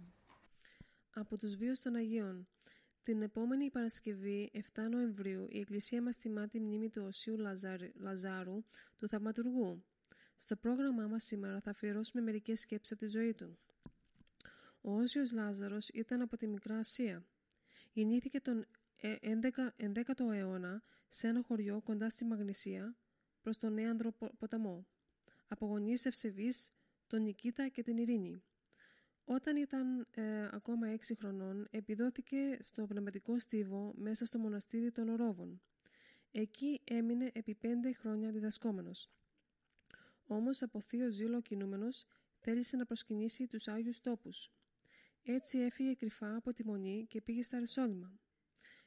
Από 1.16 1.38
τους 1.38 1.56
βίους 1.56 1.80
των 1.80 1.96
Αγίων 1.96 2.48
την 3.04 3.22
επόμενη 3.22 3.70
Παρασκευή, 3.70 4.52
7 4.54 4.88
Νοεμβρίου, 4.90 5.48
η 5.50 5.60
Εκκλησία 5.60 6.02
μας 6.02 6.18
τιμά 6.18 6.48
τη 6.48 6.60
μνήμη 6.60 6.90
του 6.90 7.04
Οσίου 7.08 7.38
Λαζάρου, 7.96 8.64
του 8.98 9.08
Θαυματουργού. 9.08 9.84
Στο 10.38 10.56
πρόγραμμά 10.56 11.08
μας 11.08 11.24
σήμερα 11.24 11.60
θα 11.62 11.70
αφιερώσουμε 11.70 12.24
μερικές 12.24 12.60
σκέψεις 12.60 12.92
από 12.92 13.06
τη 13.06 13.08
ζωή 13.08 13.34
του. 13.34 13.58
Ο 14.82 14.92
Όσιος 14.92 15.32
Λάζαρος 15.32 15.90
ήταν 15.90 16.22
από 16.22 16.38
τη 16.38 16.48
Μικρά 16.48 16.78
Ασία. 16.78 17.26
Γεννήθηκε 17.94 18.40
τον 18.42 18.66
11ο 19.02 20.32
ε, 20.32 20.38
αιώνα 20.38 20.84
σε 21.08 21.28
ένα 21.28 21.42
χωριό 21.42 21.82
κοντά 21.82 22.10
στη 22.10 22.26
Μαγνησία 22.26 22.96
προς 23.42 23.58
τον 23.58 23.74
Νέανδρο 23.74 24.12
ποταμό. 24.38 24.88
Από 25.48 25.66
γονείς 25.66 26.06
ευσεβείς, 26.06 26.72
τον 27.08 27.22
Νικήτα 27.22 27.68
και 27.68 27.84
την 27.84 27.98
Ειρήνη. 27.98 28.44
Όταν 29.34 29.56
ήταν 29.56 30.08
ε, 30.12 30.48
ακόμα 30.52 30.88
έξι 30.88 31.16
χρονών, 31.16 31.68
επιδόθηκε 31.72 32.58
στο 32.60 32.86
πνευματικό 32.86 33.40
στίβο 33.40 33.94
μέσα 33.96 34.26
στο 34.26 34.40
μοναστήρι 34.40 34.92
των 34.92 35.10
Ορόβων. 35.10 35.62
Εκεί 36.32 36.82
έμεινε 36.84 37.32
επί 37.34 37.56
πέντε 37.56 37.94
χρόνια 37.94 38.32
διδασκόμενος. 38.32 39.10
Όμως 40.28 40.62
από 40.62 40.82
θείο 40.82 41.12
ζήλο 41.12 41.42
κινούμενος 41.42 42.06
θέλησε 42.40 42.78
να 42.78 42.86
προσκυνήσει 42.86 43.48
τους 43.48 43.68
Άγιους 43.68 44.00
τόπους. 44.00 44.52
Έτσι 45.24 45.60
έφυγε 45.60 45.94
κρυφά 45.94 46.36
από 46.36 46.54
τη 46.54 46.66
Μονή 46.66 47.06
και 47.10 47.22
πήγε 47.22 47.42
στα 47.42 47.60
Ρεσόλυμα. 47.60 48.20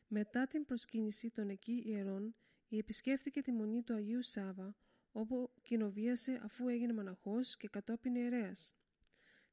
Μετά 0.08 0.46
την 0.46 0.64
προσκύνηση 0.64 1.30
των 1.30 1.48
εκεί 1.48 1.82
ιερών, 1.86 2.34
η 2.68 2.78
επισκέφθηκε 2.78 3.42
τη 3.42 3.52
Μονή 3.52 3.82
του 3.82 3.94
Αγίου 3.94 4.22
Σάβα, 4.22 4.76
όπου 5.12 5.50
κοινοβίασε 5.62 6.40
αφού 6.42 6.68
έγινε 6.68 6.92
μοναχός 6.92 7.56
και 7.56 7.68
κατόπιν 7.68 8.14
ιερέας. 8.14 8.74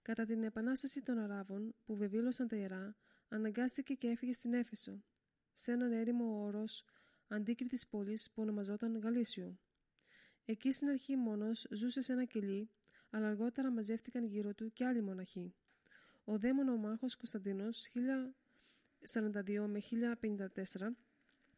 Κατά 0.02 0.26
την 0.26 0.44
επανάσταση 0.44 1.02
των 1.02 1.18
Αράβων 1.18 1.76
που 1.86 1.96
βεβήλωσαν 1.96 2.48
τα 2.48 2.56
ιερά, 2.56 2.96
αναγκάστηκε 3.30 3.94
και 3.94 4.08
έφυγε 4.08 4.34
στην 4.34 4.54
Έφεσο, 4.54 5.04
σε 5.54 5.72
έναν 5.72 5.92
έρημο 5.92 6.44
όρος 6.44 6.84
αντίκριτης 7.28 7.88
πόλης 7.88 8.32
που 8.32 8.42
ονομαζόταν 8.42 9.00
Γαλήσιο. 9.00 9.60
Εκεί 10.46 10.72
στην 10.72 10.90
αρχή 10.90 11.16
μόνος 11.16 11.68
ζούσε 11.72 12.02
σε 12.02 12.14
ένα 12.14 12.26
κελί, 12.26 12.70
αλλά 13.10 13.28
αργότερα 13.28 13.72
μαζεύτηκαν 13.72 14.26
γύρω 14.26 14.54
του 14.54 14.74
και 14.74 14.86
άλλοι 14.86 15.02
μοναχοί. 15.02 15.54
Ο 16.24 16.38
δε 16.38 16.54
μονομάχος 16.54 17.16
Κωνσταντίνος 17.16 17.88
1042 17.88 19.68
με 19.68 19.80
1054 19.80 20.96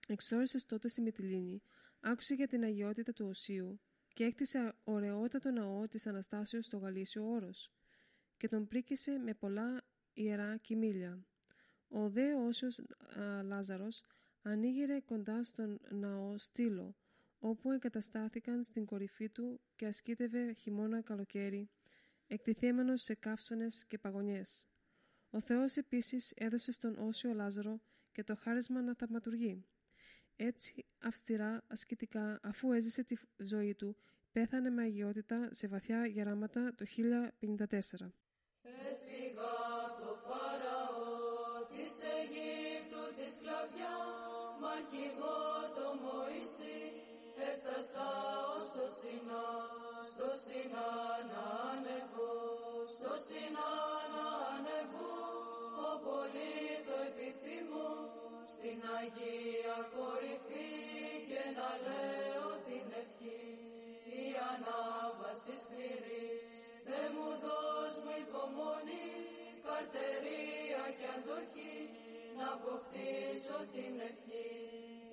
εξόρισε 0.08 0.66
τότε 0.66 0.88
στη 0.88 1.02
Μυτιλίνη, 1.02 1.62
άκουσε 2.00 2.34
για 2.34 2.48
την 2.48 2.64
αγιότητα 2.64 3.14
του 3.14 3.28
Οσίου 3.28 3.80
και 4.14 4.24
έκτισε 4.24 4.76
ωραιότατο 4.84 5.52
ναό 5.52 5.88
της 5.88 6.08
Αναστάσεως 6.08 6.66
στο 6.66 6.78
Γαλήσιο 6.78 7.30
Όρος 7.30 7.72
και 8.44 8.50
τον 8.50 8.68
πρίκησε 8.68 9.18
με 9.18 9.34
πολλά 9.34 9.84
ιερά 10.14 10.58
κοιμήλια. 10.58 11.26
Ο 11.88 12.10
δε 12.10 12.34
όσιος 12.34 12.80
α, 12.80 13.44
Λάζαρος 13.44 14.04
ανοίγηρε 14.42 15.00
κοντά 15.00 15.44
στον 15.44 15.80
ναό 15.90 16.38
στήλο, 16.38 16.96
όπου 17.40 17.72
εγκαταστάθηκαν 17.72 18.64
στην 18.64 18.86
κορυφή 18.86 19.30
του 19.30 19.62
και 19.76 19.86
ασκήτευε 19.86 20.54
χειμώνα 20.54 21.02
καλοκαίρι, 21.02 21.70
εκτιθέμενος 22.28 23.02
σε 23.02 23.16
καύσονες 23.16 23.86
και 23.86 23.98
παγωνιές. 23.98 24.68
Ο 25.30 25.42
Θεός 25.42 25.78
επίσης 25.78 26.32
έδωσε 26.32 26.72
στον 26.72 26.98
Όσιο 26.98 27.34
Λάζαρο 27.34 27.82
και 28.12 28.24
το 28.24 28.36
χάρισμα 28.36 28.82
να 28.82 28.96
θαυματουργεί. 28.96 29.66
Έτσι, 30.36 30.86
αυστηρά, 31.00 31.64
ασκητικά, 31.68 32.40
αφού 32.44 32.72
έζησε 32.72 33.04
τη 33.04 33.16
ζωή 33.38 33.76
του, 33.76 33.98
πέθανε 34.32 34.70
με 34.70 34.82
αγιότητα 34.82 35.50
σε 35.54 35.68
βαθιά 35.68 36.06
γεράματα 36.06 36.76
το 36.76 36.86
1054. 36.86 38.23
Στο 50.74 50.82
Σινά 50.82 51.22
να 51.32 51.46
ανεβώ 51.72 52.34
στο 52.96 53.14
Σινά 53.26 53.72
να 54.14 54.28
ανεβώ 54.56 55.18
ο 55.88 55.92
πολύ 56.08 56.62
το 56.88 56.96
επιθυμώ 57.10 57.92
στην 58.54 58.80
Αγία 59.00 59.78
κορυφή 59.96 60.72
και 61.30 61.44
να 61.58 61.70
λέω 61.86 62.48
την 62.68 62.88
ευχή 63.02 63.44
η 64.22 64.24
ανάβαση 64.52 65.54
σκληρή 65.64 66.30
Δε 66.88 67.02
μου 67.14 67.30
δώσ' 67.44 67.98
μου 68.04 68.14
υπομονή, 68.26 69.10
καρτερία 69.66 70.84
και 70.98 71.08
αντοχή, 71.16 71.78
να 72.38 72.46
αποκτήσω 72.56 73.58
την 73.74 73.94
ευχή, 74.10 74.52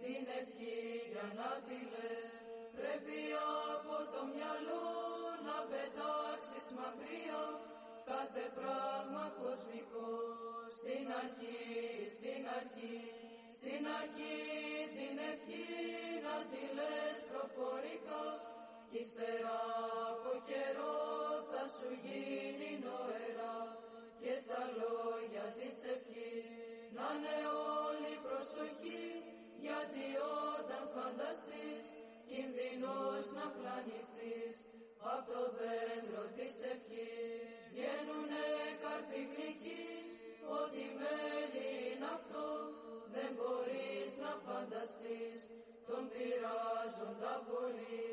την 0.02 0.24
ευχή 0.40 0.80
για 1.12 1.26
να 1.38 1.50
τη 1.66 1.78
λες. 1.92 2.28
Πρέπει 2.78 3.20
από 3.74 3.96
το 4.12 4.20
μυαλό 4.32 5.09
αρχή, 11.22 11.60
στην 12.14 12.42
αρχή, 12.58 12.98
στην 13.56 13.82
αρχή 14.00 14.40
την 14.96 15.16
ευχή 15.32 15.68
να 16.26 16.36
τη 16.50 16.62
λες 16.78 17.16
προφορικά. 17.30 18.24
Κι 18.90 18.98
ύστερα 19.04 19.60
από 20.10 20.32
καιρό 20.50 20.98
θα 21.50 21.62
σου 21.74 21.90
γίνει 22.04 22.70
νοερά 22.84 23.58
και 24.22 24.32
στα 24.42 24.62
λόγια 24.80 25.46
της 25.58 25.76
ευχής 25.94 26.46
να 26.96 27.06
είναι 27.14 27.38
όλη 27.84 28.14
προσοχή. 28.26 29.06
Γιατί 29.66 30.06
όταν 30.48 30.82
φανταστείς 30.94 31.82
κινδυνός 32.28 33.24
να 33.38 33.46
πλανηθείς. 33.56 34.56
Απ' 35.14 35.26
το 35.30 35.42
δέντρο 35.58 36.22
της 36.36 36.54
ευχής 36.72 37.30
βγαίνουνε 37.72 38.46
καρποί 38.82 39.20
γλυκείς 39.32 39.99
ότι 40.62 40.84
μέλι 41.00 41.68
είναι 41.88 42.08
αυτό. 42.18 42.46
Δεν 43.14 43.30
μπορείς 43.36 44.10
να 44.22 44.32
φανταστείς. 44.46 45.40
Τον 45.88 46.02
πειράζοντα 46.12 47.34
πολύ 47.50 48.08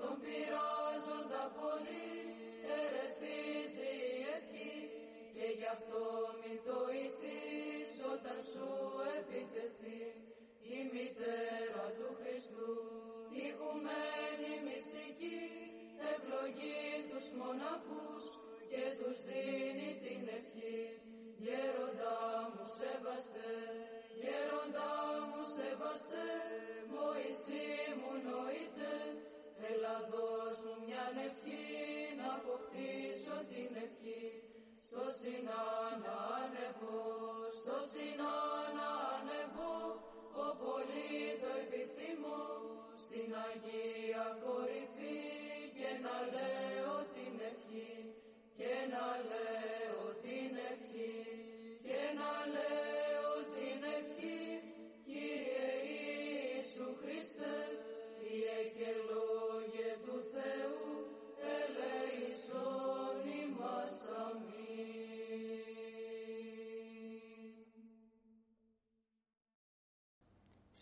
τον 0.00 0.14
πειράζοντα 0.22 1.42
πολύ. 1.60 2.10
Ερεθίζει 2.78 3.92
η 4.16 4.20
ευχή 4.36 4.76
και 5.34 5.46
γι' 5.58 5.70
αυτό 5.76 6.04
μην 6.40 6.56
το 6.66 6.78
ηθείς. 7.04 7.88
Όταν 8.14 8.38
σου 8.50 8.68
επιτεθεί 9.18 10.02
η 10.76 10.78
μητέρα 10.94 11.84
του 11.96 12.08
Χριστού 12.18 12.49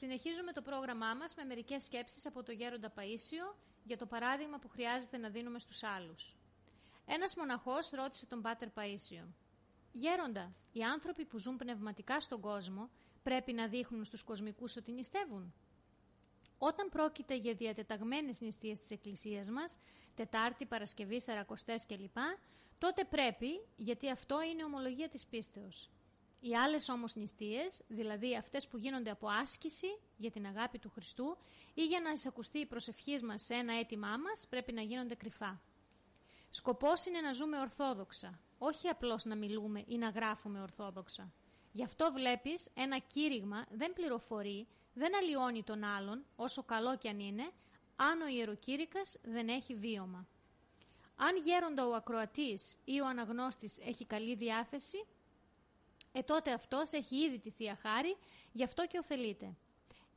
Συνεχίζουμε 0.00 0.52
το 0.52 0.62
πρόγραμμά 0.62 1.14
μας 1.14 1.34
με 1.34 1.44
μερικές 1.44 1.82
σκέψεις 1.84 2.26
από 2.26 2.42
το 2.42 2.52
Γέροντα 2.52 2.92
Παΐσιο 2.96 3.56
για 3.84 3.96
το 3.96 4.06
παράδειγμα 4.06 4.58
που 4.58 4.68
χρειάζεται 4.68 5.18
να 5.18 5.28
δίνουμε 5.28 5.58
στους 5.58 5.82
άλλους. 5.82 6.36
Ένας 7.06 7.36
μοναχός 7.36 7.90
ρώτησε 7.90 8.26
τον 8.26 8.42
Πάτερ 8.42 8.68
Παΐσιο 8.74 9.24
«Γέροντα, 9.92 10.54
οι 10.72 10.82
άνθρωποι 10.82 11.24
που 11.24 11.38
ζουν 11.38 11.56
πνευματικά 11.56 12.20
στον 12.20 12.40
κόσμο 12.40 12.90
πρέπει 13.22 13.52
να 13.52 13.66
δείχνουν 13.68 14.04
στους 14.04 14.22
κοσμικούς 14.22 14.76
ότι 14.76 14.92
νηστεύουν». 14.92 15.54
Όταν 16.58 16.88
πρόκειται 16.88 17.36
για 17.36 17.54
διατεταγμένες 17.54 18.40
νηστείες 18.40 18.78
της 18.78 18.90
Εκκλησίας 18.90 19.50
μας, 19.50 19.78
Τετάρτη, 20.14 20.66
Παρασκευή, 20.66 21.20
Σαρακοστές 21.20 21.86
κλπ, 21.86 22.16
τότε 22.78 23.04
πρέπει, 23.04 23.66
γιατί 23.76 24.10
αυτό 24.10 24.42
είναι 24.42 24.64
ομολογία 24.64 25.08
της 25.08 25.26
πίστεως. 25.26 25.90
Οι 26.40 26.56
άλλες 26.56 26.88
όμως 26.88 27.14
νηστείες, 27.14 27.82
δηλαδή 27.88 28.36
αυτές 28.36 28.68
που 28.68 28.78
γίνονται 28.78 29.10
από 29.10 29.28
άσκηση 29.28 29.98
για 30.16 30.30
την 30.30 30.46
αγάπη 30.46 30.78
του 30.78 30.90
Χριστού 30.90 31.36
ή 31.74 31.84
για 31.84 32.00
να 32.00 32.10
εισακουστεί 32.10 32.58
η 32.58 32.66
προσευχής 32.66 33.22
μας 33.22 33.42
σε 33.42 33.54
ένα 33.54 33.78
αίτημά 33.78 34.16
μας, 34.16 34.46
πρέπει 34.48 34.72
να 34.72 34.82
γίνονται 34.82 35.14
κρυφά. 35.14 35.60
Σκοπός 36.50 37.06
είναι 37.06 37.20
να 37.20 37.32
ζούμε 37.32 37.58
ορθόδοξα, 37.58 38.40
όχι 38.58 38.88
απλώς 38.88 39.24
να 39.24 39.36
μιλούμε 39.36 39.84
ή 39.86 39.96
να 39.98 40.08
γράφουμε 40.08 40.60
ορθόδοξα. 40.60 41.32
Γι' 41.72 41.84
αυτό 41.84 42.12
βλέπεις 42.12 42.68
ένα 42.74 42.98
κήρυγμα 42.98 43.66
δεν 43.70 43.92
πληροφορεί, 43.92 44.66
δεν 44.94 45.16
αλλοιώνει 45.16 45.62
τον 45.62 45.84
άλλον, 45.84 46.24
όσο 46.36 46.62
καλό 46.62 46.96
κι 46.96 47.08
αν 47.08 47.20
είναι, 47.20 47.50
αν 47.96 48.20
ο 48.20 48.26
ιεροκήρυκας 48.26 49.16
δεν 49.22 49.48
έχει 49.48 49.74
βίωμα. 49.74 50.28
Αν 51.16 51.36
γέροντα 51.36 51.86
ο 51.86 51.94
ακροατής 51.94 52.76
ή 52.84 53.00
ο 53.00 53.06
αναγνώστης 53.06 53.78
έχει 53.78 54.04
καλή 54.04 54.34
διάθεση, 54.34 55.06
ε 56.18 56.22
τότε 56.22 56.52
αυτός 56.52 56.92
έχει 56.92 57.16
ήδη 57.16 57.38
τη 57.38 57.50
Θεία 57.50 57.78
Χάρη, 57.82 58.16
γι' 58.52 58.64
αυτό 58.64 58.86
και 58.86 58.98
ωφελείται. 58.98 59.56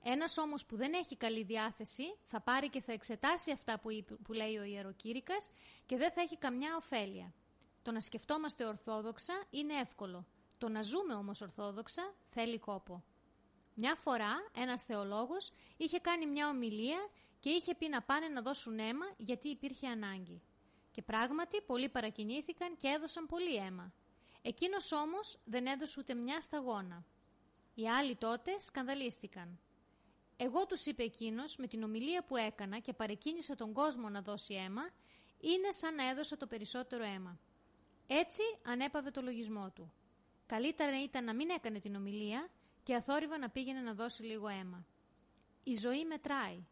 Ένας 0.03 0.37
όμως 0.37 0.65
που 0.65 0.75
δεν 0.75 0.93
έχει 0.93 1.15
καλή 1.15 1.43
διάθεση 1.43 2.03
θα 2.23 2.41
πάρει 2.41 2.69
και 2.69 2.81
θα 2.81 2.91
εξετάσει 2.91 3.51
αυτά 3.51 3.79
που, 3.79 3.89
που 4.23 4.33
λέει 4.33 4.57
ο 4.57 4.63
ιεροκήρυκας 4.63 5.51
και 5.85 5.97
δεν 5.97 6.11
θα 6.11 6.21
έχει 6.21 6.37
καμιά 6.37 6.75
ωφέλεια. 6.75 7.33
Το 7.81 7.91
να 7.91 8.01
σκεφτόμαστε 8.01 8.65
ορθόδοξα 8.65 9.33
είναι 9.49 9.73
εύκολο. 9.73 10.27
Το 10.57 10.69
να 10.69 10.81
ζούμε 10.81 11.13
όμως 11.13 11.41
ορθόδοξα 11.41 12.13
θέλει 12.29 12.59
κόπο. 12.59 13.03
Μια 13.73 13.95
φορά 13.95 14.33
ένας 14.55 14.83
θεολόγος 14.83 15.51
είχε 15.77 15.99
κάνει 15.99 16.25
μια 16.27 16.49
ομιλία 16.49 17.09
και 17.39 17.49
είχε 17.49 17.75
πει 17.75 17.89
να 17.89 18.01
πάνε 18.01 18.27
να 18.27 18.41
δώσουν 18.41 18.79
αίμα 18.79 19.05
γιατί 19.17 19.49
υπήρχε 19.49 19.87
ανάγκη. 19.87 20.41
Και 20.91 21.01
πράγματι 21.01 21.61
πολλοί 21.61 21.89
παρακινήθηκαν 21.89 22.77
και 22.77 22.87
έδωσαν 22.87 23.25
πολύ 23.25 23.55
αίμα. 23.55 23.93
Εκείνος 24.41 24.91
όμως 24.91 25.39
δεν 25.43 25.65
έδωσε 25.65 25.99
ούτε 25.99 26.13
μια 26.13 26.41
σταγόνα. 26.41 27.05
Οι 27.73 27.89
άλλοι 27.89 28.15
τότε 28.15 28.59
σκανδαλίστηκαν. 28.59 29.59
Εγώ 30.37 30.65
τους 30.65 30.85
είπε 30.85 31.03
εκείνος 31.03 31.55
με 31.57 31.67
την 31.67 31.83
ομιλία 31.83 32.23
που 32.23 32.37
έκανα 32.37 32.79
και 32.79 32.93
παρεκκίνησα 32.93 33.55
τον 33.55 33.73
κόσμο 33.73 34.09
να 34.09 34.21
δώσει 34.21 34.53
αίμα, 34.53 34.89
είναι 35.39 35.71
σαν 35.71 35.95
να 35.95 36.09
έδωσα 36.09 36.37
το 36.37 36.47
περισσότερο 36.47 37.03
αίμα. 37.03 37.39
Έτσι 38.07 38.41
ανέπαβε 38.63 39.11
το 39.11 39.21
λογισμό 39.21 39.71
του. 39.71 39.93
Καλύτερα 40.45 41.03
ήταν 41.03 41.23
να 41.23 41.33
μην 41.33 41.49
έκανε 41.49 41.79
την 41.79 41.95
ομιλία 41.95 42.49
και 42.83 42.95
αθόρυβα 42.95 43.37
να 43.37 43.49
πήγαινε 43.49 43.79
να 43.79 43.93
δώσει 43.93 44.23
λίγο 44.23 44.47
αίμα. 44.47 44.85
Η 45.63 45.73
ζωή 45.73 46.05
μετράει. 46.05 46.65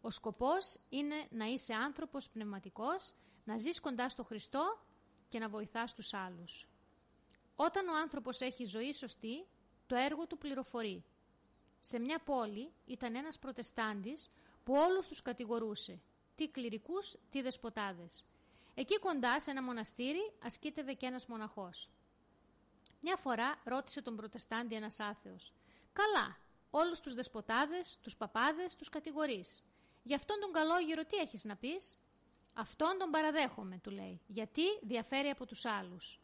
Ο 0.00 0.10
σκοπός 0.10 0.78
είναι 0.88 1.26
να 1.30 1.44
είσαι 1.44 1.74
άνθρωπος 1.74 2.30
πνευματικός, 2.30 3.14
να 3.44 3.58
ζεις 3.58 3.80
κοντά 3.80 4.08
στο 4.08 4.24
Χριστό 4.24 4.84
και 5.28 5.38
να 5.38 5.48
βοηθάς 5.48 5.94
τους 5.94 6.14
άλλους. 6.14 6.66
Όταν 7.56 7.88
ο 7.88 7.96
άνθρωπος 7.96 8.40
έχει 8.40 8.64
ζωή 8.64 8.92
σωστή, 8.92 9.46
το 9.86 9.94
έργο 9.96 10.26
του 10.26 10.38
πληροφορεί. 10.38 11.04
Σε 11.80 11.98
μια 11.98 12.18
πόλη 12.18 12.72
ήταν 12.86 13.14
ένας 13.14 13.38
προτεστάντης 13.38 14.30
που 14.64 14.74
όλους 14.74 15.06
τους 15.06 15.22
κατηγορούσε, 15.22 16.00
τι 16.34 16.48
κληρικούς, 16.48 17.16
τι 17.30 17.42
δεσποτάδες. 17.42 18.24
Εκεί 18.74 18.98
κοντά 18.98 19.40
σε 19.40 19.50
ένα 19.50 19.62
μοναστήρι 19.62 20.32
ασκήτευε 20.42 20.92
και 20.92 21.06
ένας 21.06 21.26
μοναχός. 21.26 21.90
Μια 23.00 23.16
φορά 23.16 23.60
ρώτησε 23.64 24.02
τον 24.02 24.16
προτεστάντη 24.16 24.74
ένας 24.74 25.00
άθεος. 25.00 25.52
«Καλά, 25.92 26.38
όλους 26.70 27.00
τους 27.00 27.14
δεσποτάδες, 27.14 27.98
τους 28.02 28.16
παπάδες, 28.16 28.76
τους 28.76 28.88
κατηγορείς. 28.88 29.62
Γι' 30.02 30.14
αυτόν 30.14 30.40
τον 30.40 30.52
καλόγερο 30.52 31.04
τι 31.04 31.16
έχεις 31.16 31.44
να 31.44 31.56
πεις» 31.56 31.98
«Αυτόν 32.54 32.98
τον 32.98 33.10
παραδέχομαι», 33.10 33.78
του 33.78 33.90
λέει, 33.90 34.20
«γιατί 34.26 34.62
διαφέρει 34.82 35.28
από 35.28 35.46
τους 35.46 35.64
άλλους. 35.64 36.20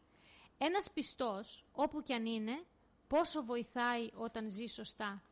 Ένας 0.61 0.91
πιστός, 0.91 1.65
όπου 1.71 2.01
κι 2.03 2.13
αν 2.13 2.25
είναι, 2.25 2.65
πόσο 3.07 3.43
βοηθάει 3.43 4.09
όταν 4.13 4.49
ζει 4.49 4.65
σωστά; 4.65 5.23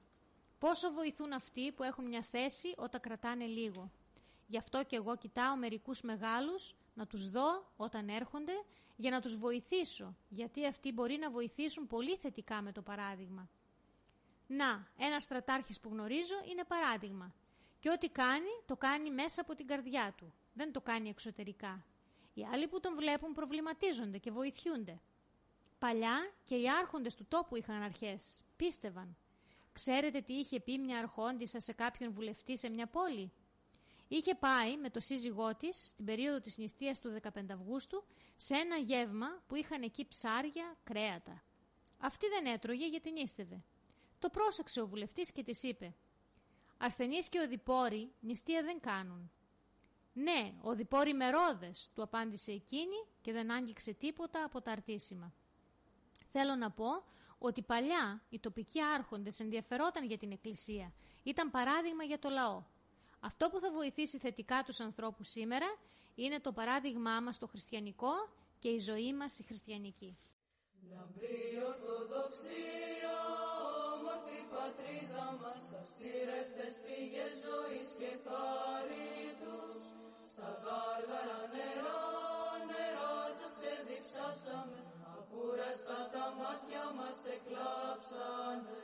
Πόσο 0.59 0.91
βοηθούν 0.91 1.33
αυτοί 1.33 1.71
που 1.71 1.83
έχουν 1.83 2.07
μια 2.07 2.21
θέση 2.21 2.73
όταν 2.77 3.01
κρατάνε 3.01 3.45
λίγο; 3.45 3.91
Γι' 4.47 4.57
αυτό 4.57 4.83
και 4.83 4.95
εγώ 4.95 5.17
κοιτάω 5.17 5.55
μερικούς 5.55 6.01
μεγάλους 6.01 6.75
να 6.93 7.07
τους 7.07 7.29
δω 7.29 7.71
όταν 7.77 8.09
έρχονται 8.09 8.63
για 8.95 9.11
να 9.11 9.21
τους 9.21 9.35
βοηθήσω, 9.35 10.15
γιατί 10.29 10.65
αυτοί 10.65 10.91
μπορεί 10.91 11.17
να 11.17 11.29
βοηθήσουν 11.29 11.87
πολύ 11.87 12.15
θετικά 12.15 12.61
με 12.61 12.71
το 12.71 12.81
παράδειγμα. 12.81 13.49
Να, 14.47 14.87
ένας 14.97 15.23
στρατάρχης 15.23 15.79
που 15.79 15.89
γνωρίζω 15.89 16.35
είναι 16.49 16.63
παράδειγμα. 16.63 17.33
Και 17.79 17.89
ό,τι 17.89 18.09
κάνει, 18.09 18.61
το 18.65 18.75
κάνει 18.75 19.11
μέσα 19.11 19.41
από 19.41 19.55
την 19.55 19.67
καρδιά 19.67 20.13
του. 20.17 20.33
Δεν 20.53 20.71
το 20.71 20.81
κάνει 20.81 21.09
εξωτερικά. 21.09 21.85
Οι 22.33 22.45
άλλοι 22.45 22.67
που 22.67 22.79
τον 22.79 22.95
βλέπουν 22.95 23.33
προβληματίζονται 23.33 24.17
και 24.17 24.31
βοηθιούνται. 24.31 25.01
Παλιά 25.79 26.33
και 26.43 26.55
οι 26.55 26.69
άρχοντες 26.69 27.15
του 27.15 27.25
τόπου 27.27 27.55
είχαν 27.55 27.81
αρχές. 27.81 28.43
Πίστευαν. 28.55 29.17
Ξέρετε 29.71 30.21
τι 30.21 30.33
είχε 30.33 30.59
πει 30.59 30.77
μια 30.77 30.97
αρχόντισσα 30.97 31.59
σε 31.59 31.73
κάποιον 31.73 32.13
βουλευτή 32.13 32.57
σε 32.57 32.69
μια 32.69 32.87
πόλη; 32.87 33.31
Είχε 34.07 34.35
πάει 34.35 34.77
με 34.77 34.89
το 34.89 34.99
σύζυγό 34.99 35.55
της 35.55 35.87
στην 35.87 36.05
περίοδο 36.05 36.39
της 36.39 36.57
νηστείας 36.57 36.99
του 36.99 37.19
15 37.21 37.29
Αυγούστου 37.51 38.03
σε 38.35 38.55
ένα 38.55 38.75
γεύμα 38.75 39.27
που 39.47 39.55
είχαν 39.55 39.81
εκεί 39.81 40.07
ψάρια, 40.07 40.77
κρέατα. 40.83 41.43
Αυτή 41.97 42.27
δεν 42.27 42.53
έτρωγε 42.53 42.87
γιατί 42.87 43.11
νήστευε. 43.11 43.63
Το 44.19 44.29
πρόσεξε 44.29 44.81
ο 44.81 44.87
βουλευτής 44.87 45.31
και 45.31 45.43
της 45.43 45.63
είπε 45.63 45.95
«Ασθενείς 46.77 47.29
και 47.29 47.39
οδηπόροι 47.39 48.11
νηστεία 48.19 48.63
δεν 48.63 48.79
κάνουν». 48.79 49.31
«Ναι, 50.13 50.53
οδηπόροι 50.61 51.13
μερόδες», 51.13 51.91
του 51.93 52.01
απάντησε 52.01 52.51
εκείνη 52.51 53.05
και 53.21 53.31
δεν 53.31 53.51
άγγιξε 53.51 53.93
τίποτα 53.93 54.43
από 54.43 54.61
τα 54.61 54.71
αρτήσιμα. 54.71 55.33
Θέλω 56.39 56.55
να 56.55 56.71
πω 56.71 56.89
ότι 57.37 57.61
παλιά 57.61 58.21
οι 58.29 58.39
τοπικοί 58.39 58.81
άρχοντες 58.81 59.39
ενδιαφερόταν 59.39 60.03
για 60.05 60.17
την 60.17 60.31
Εκκλησία. 60.31 60.93
Ήταν 61.23 61.51
παράδειγμα 61.51 62.03
για 62.03 62.19
το 62.19 62.29
λαό. 62.29 62.63
Αυτό 63.19 63.49
που 63.49 63.59
θα 63.59 63.71
βοηθήσει 63.71 64.17
θετικά 64.17 64.63
τους 64.65 64.79
ανθρώπους 64.79 65.29
σήμερα 65.29 65.69
είναι 66.15 66.39
το 66.39 66.51
παράδειγμά 66.51 67.21
μας 67.21 67.37
το 67.37 67.47
χριστιανικό 67.47 68.13
και 68.59 68.69
η 68.69 68.79
ζωή 68.79 69.13
μας 69.13 69.39
η 69.39 69.43
χριστιανική. 69.43 70.17
Λαμπρή 70.89 71.63
Ορθοδοξία, 71.67 73.15
όμορφη 73.93 74.39
πατρίδα 74.53 75.25
μας, 75.41 75.61
στα 75.61 75.81
στήρευτες 75.91 76.73
πήγες 76.85 77.33
ζωής 77.47 77.89
και 77.99 78.11
χαρίτους, 78.25 79.77
στα 80.31 80.49
γάργαρα 80.63 81.39
νερά, 81.53 81.73
νερά 81.73 82.06
Κούραστα 85.37 85.99
τα 86.13 86.25
μάτια 86.39 86.85
μας 86.97 87.19
εκλάψανε 87.35 88.83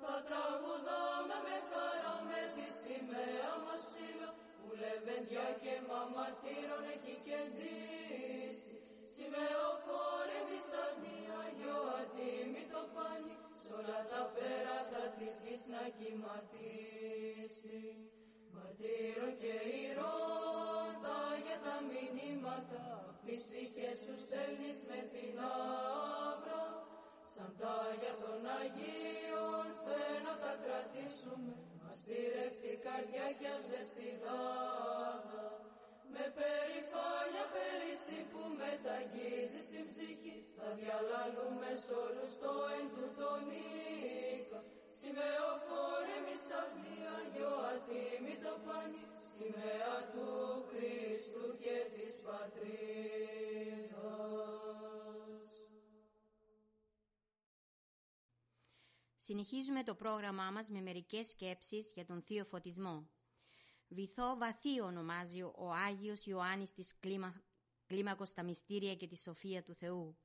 Θα 0.00 0.14
τραγουδάμε 0.28 1.36
με 1.46 1.56
χαρά 1.70 2.16
με 2.30 2.42
τη 2.54 2.66
σημαία 2.80 3.52
μας 3.64 3.82
ψηλά 3.88 4.30
Που 4.58 4.68
λεβεντιά 4.82 5.48
και 5.62 5.74
μαμαρτύρων 5.88 6.84
έχει 6.94 7.14
κεντήσει 7.28 8.76
Σημεοφόρε 9.14 10.38
μισαλνία, 10.48 11.40
γιο 11.56 11.80
ατίμητο 12.00 12.82
πάνι, 12.94 13.34
σ' 13.62 13.70
όλα 13.78 14.00
τα 14.10 14.22
πέρατα 14.34 15.02
της 15.18 15.36
γης 15.44 15.64
να 15.74 15.82
κυματίσει. 15.98 17.80
Μαρτύρων 18.54 19.32
και 19.42 19.54
ηρών 19.84 20.90
τα 21.04 21.20
για 21.44 21.58
τα 21.66 21.76
μηνύματα, 21.90 22.84
τις 23.24 23.40
τύχες 23.50 23.98
σου 24.04 24.14
στέλνεις 24.24 24.78
με 24.88 25.00
την 25.12 25.34
άβρα, 26.28 26.64
σαν 27.32 27.50
τα 27.60 27.76
για 28.00 28.14
των 28.22 28.40
Αγίων 28.58 29.66
θέλω 29.86 30.32
τα 30.42 30.52
κρατήσουμε, 30.64 31.54
αστήρευτη 31.90 32.72
καρδιά 32.86 33.26
κι 33.38 33.48
ας 33.56 33.64
μες 33.70 33.88
περηφάνεια 36.38 37.44
πέρυσι 37.54 38.18
που 38.30 38.42
μεταγγίζεις 38.60 39.64
στην 39.68 39.84
ψυχή 39.90 40.36
θα 40.56 40.68
διαλαλούμε 40.78 41.70
σ' 41.82 41.92
όλους 42.04 42.32
το 42.42 42.52
εν 42.76 42.84
του 42.94 43.06
τον 43.18 43.44
οίκα 46.44 46.60
Σημεοφόρε 46.60 46.74
μισαγνία 46.74 47.16
γιο 47.34 47.54
ατίμητο 47.74 48.52
πανί 48.66 49.04
σημαία 49.36 49.96
του 50.12 50.28
Χριστού 50.68 51.58
και 51.58 51.76
της 51.94 52.20
πατρίδας 52.20 52.84
Συνεχίζουμε 59.18 59.82
το 59.82 59.94
πρόγραμμά 59.94 60.50
μας 60.50 60.68
με 60.68 60.80
μερικές 60.80 61.28
σκέψεις 61.28 61.92
για 61.94 62.04
τον 62.04 62.22
Θείο 62.22 62.44
Φωτισμό. 62.44 63.08
Βυθό 63.88 64.36
βαθύ 64.36 64.80
ονομάζει 64.80 65.42
ο 65.42 65.72
Άγιος 65.86 66.26
Ιωάννης 66.26 66.72
της 66.72 66.98
κλίμα, 66.98 67.42
κλίμακος 67.86 68.28
στα 68.28 68.42
μυστήρια 68.42 68.94
και 68.94 69.06
τη 69.06 69.18
σοφία 69.18 69.62
του 69.62 69.74
Θεού. 69.74 70.18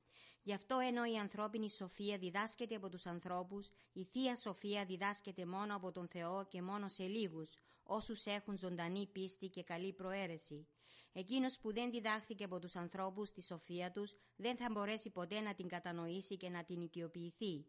Γι' 0.49 0.55
αυτό 0.55 0.77
ενώ 0.79 1.05
η 1.05 1.17
ανθρώπινη 1.17 1.69
σοφία 1.69 2.17
διδάσκεται 2.17 2.75
από 2.75 2.89
τους 2.89 3.05
ανθρώπους, 3.05 3.69
η 3.93 4.03
Θεία 4.03 4.35
Σοφία 4.35 4.85
διδάσκεται 4.85 5.45
μόνο 5.45 5.75
από 5.75 5.91
τον 5.91 6.07
Θεό 6.07 6.45
και 6.49 6.61
μόνο 6.61 6.87
σε 6.87 7.03
λίγους, 7.03 7.55
όσους 7.83 8.25
έχουν 8.25 8.57
ζωντανή 8.57 9.07
πίστη 9.07 9.47
και 9.47 9.63
καλή 9.63 9.93
προαίρεση. 9.93 10.67
Εκείνος 11.13 11.59
που 11.59 11.73
δεν 11.73 11.91
διδάχθηκε 11.91 12.43
από 12.43 12.59
τους 12.59 12.75
ανθρώπους 12.75 13.31
τη 13.31 13.43
σοφία 13.43 13.91
τους, 13.91 14.15
δεν 14.35 14.55
θα 14.55 14.69
μπορέσει 14.71 15.09
ποτέ 15.09 15.39
να 15.39 15.53
την 15.53 15.67
κατανοήσει 15.67 16.37
και 16.37 16.49
να 16.49 16.63
την 16.63 16.81
οικειοποιηθεί. 16.81 17.65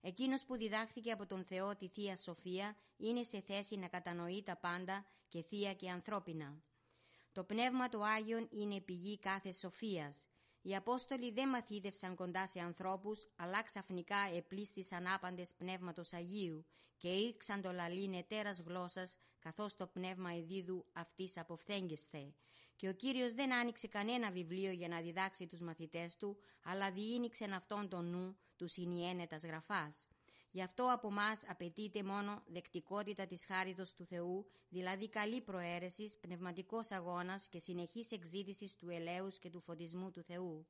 Εκείνος 0.00 0.44
που 0.44 0.56
διδάχθηκε 0.56 1.12
από 1.12 1.26
τον 1.26 1.44
Θεό 1.44 1.76
τη 1.76 1.88
Θεία 1.88 2.16
Σοφία 2.16 2.76
είναι 2.96 3.22
σε 3.22 3.40
θέση 3.40 3.76
να 3.76 3.88
κατανοεί 3.88 4.42
τα 4.42 4.56
πάντα 4.56 5.06
και 5.28 5.42
θεία 5.42 5.74
και 5.74 5.90
ανθρώπινα. 5.90 6.62
Το 7.32 7.44
Πνεύμα 7.44 7.88
του 7.88 8.06
Άγιον 8.06 8.48
είναι 8.50 8.80
πηγή 8.80 9.18
κάθε 9.18 9.52
σοφίας. 9.52 10.24
Οι 10.62 10.76
Απόστολοι 10.76 11.32
δεν 11.32 11.48
μαθήτευσαν 11.48 12.14
κοντά 12.14 12.46
σε 12.46 12.60
ανθρώπους, 12.60 13.28
αλλά 13.36 13.62
ξαφνικά 13.62 14.16
επλήστησαν 14.36 15.06
άπαντες 15.06 15.54
Πνεύματος 15.54 16.12
Αγίου 16.12 16.66
και 16.96 17.08
ήρξαν 17.08 17.60
το 17.60 17.72
λαλήν 17.72 18.14
ετέρας 18.14 18.60
γλώσσας, 18.60 19.18
καθώς 19.38 19.76
το 19.76 19.86
Πνεύμα 19.86 20.30
εδίδου 20.34 20.86
αυτής 20.92 21.36
αποφθέγγεσθε. 21.36 22.34
Και 22.76 22.88
ο 22.88 22.92
Κύριος 22.92 23.34
δεν 23.34 23.54
άνοιξε 23.54 23.88
κανένα 23.88 24.30
βιβλίο 24.30 24.70
για 24.70 24.88
να 24.88 25.00
διδάξει 25.00 25.46
τους 25.46 25.60
μαθητές 25.60 26.16
του, 26.16 26.38
αλλά 26.62 26.90
διήνυξεν 26.90 27.52
αυτόν 27.52 27.88
τον 27.88 28.10
νου 28.10 28.36
του 28.56 28.66
συνιένετας 28.66 29.42
γραφάς. 29.42 30.08
Γι' 30.50 30.62
αυτό 30.62 30.92
από 30.92 31.08
εμά 31.08 31.32
απαιτείται 31.46 32.02
μόνο 32.02 32.42
δεκτικότητα 32.46 33.26
της 33.26 33.44
χάριτος 33.44 33.94
του 33.94 34.04
Θεού, 34.04 34.46
δηλαδή 34.68 35.08
καλή 35.08 35.40
προαίρεση, 35.40 36.18
πνευματικός 36.20 36.90
αγώνας 36.90 37.48
και 37.48 37.58
συνεχής 37.58 38.10
εξήτησης 38.10 38.76
του 38.76 38.88
ελέους 38.88 39.38
και 39.38 39.50
του 39.50 39.60
φωτισμού 39.60 40.10
του 40.10 40.22
Θεού. 40.22 40.66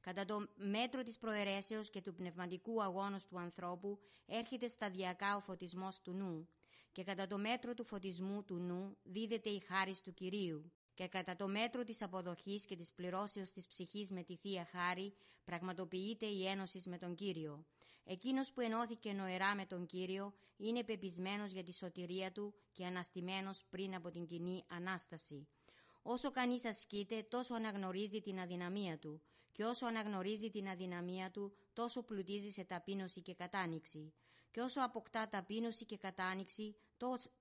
Κατά 0.00 0.24
το 0.24 0.48
μέτρο 0.54 1.02
της 1.02 1.18
προαιρέσεως 1.18 1.90
και 1.90 2.00
του 2.00 2.14
πνευματικού 2.14 2.82
αγώνος 2.82 3.26
του 3.26 3.38
ανθρώπου 3.38 3.98
έρχεται 4.26 4.68
σταδιακά 4.68 5.36
ο 5.36 5.40
φωτισμός 5.40 6.00
του 6.00 6.12
νου 6.12 6.48
και 6.92 7.02
κατά 7.02 7.26
το 7.26 7.38
μέτρο 7.38 7.74
του 7.74 7.84
φωτισμού 7.84 8.44
του 8.44 8.54
νου 8.54 8.96
δίδεται 9.02 9.50
η 9.50 9.60
χάρη 9.60 9.94
του 10.04 10.14
Κυρίου 10.14 10.72
και 10.94 11.08
κατά 11.08 11.36
το 11.36 11.48
μέτρο 11.48 11.84
της 11.84 12.02
αποδοχής 12.02 12.64
και 12.64 12.76
της 12.76 12.92
πληρώσεως 12.92 13.52
της 13.52 13.66
ψυχής 13.66 14.10
με 14.10 14.22
τη 14.22 14.36
Θεία 14.36 14.64
Χάρη 14.64 15.14
πραγματοποιείται 15.44 16.26
η 16.26 16.46
ένωση 16.46 16.82
με 16.88 16.98
τον 16.98 17.14
Κύριο. 17.14 17.66
Εκείνος 18.04 18.52
που 18.52 18.60
ενώθηκε 18.60 19.12
νοερά 19.12 19.54
με 19.54 19.66
τον 19.66 19.86
Κύριο 19.86 20.34
είναι 20.56 20.84
πεπισμένος 20.84 21.52
για 21.52 21.64
τη 21.64 21.74
σωτηρία 21.74 22.32
του 22.32 22.54
και 22.72 22.86
αναστημένος 22.86 23.64
πριν 23.70 23.94
από 23.94 24.10
την 24.10 24.26
κοινή 24.26 24.64
Ανάσταση. 24.68 25.48
Όσο 26.02 26.30
κανείς 26.30 26.64
ασκείται, 26.64 27.22
τόσο 27.22 27.54
αναγνωρίζει 27.54 28.20
την 28.20 28.38
αδυναμία 28.38 28.98
του 28.98 29.22
και 29.52 29.64
όσο 29.64 29.86
αναγνωρίζει 29.86 30.50
την 30.50 30.68
αδυναμία 30.68 31.30
του, 31.30 31.52
τόσο 31.72 32.02
πλουτίζει 32.02 32.50
σε 32.50 32.64
ταπείνωση 32.64 33.20
και 33.20 33.34
κατάνοιξη. 33.34 34.12
Και 34.50 34.60
όσο 34.60 34.80
αποκτά 34.80 35.28
ταπείνωση 35.28 35.84
και 35.84 35.96
κατάνοιξη, 35.96 36.76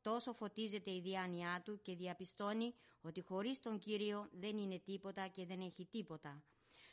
τόσο 0.01 0.33
φωτίζεται 0.33 0.91
η 0.91 1.01
διάνοιά 1.01 1.61
του 1.65 1.81
και 1.81 1.95
διαπιστώνει 1.95 2.73
ότι 3.01 3.21
χωρίς 3.21 3.59
τον 3.59 3.79
Κύριο 3.79 4.29
δεν 4.31 4.57
είναι 4.57 4.79
τίποτα 4.79 5.27
και 5.27 5.45
δεν 5.45 5.59
έχει 5.59 5.85
τίποτα 5.85 6.43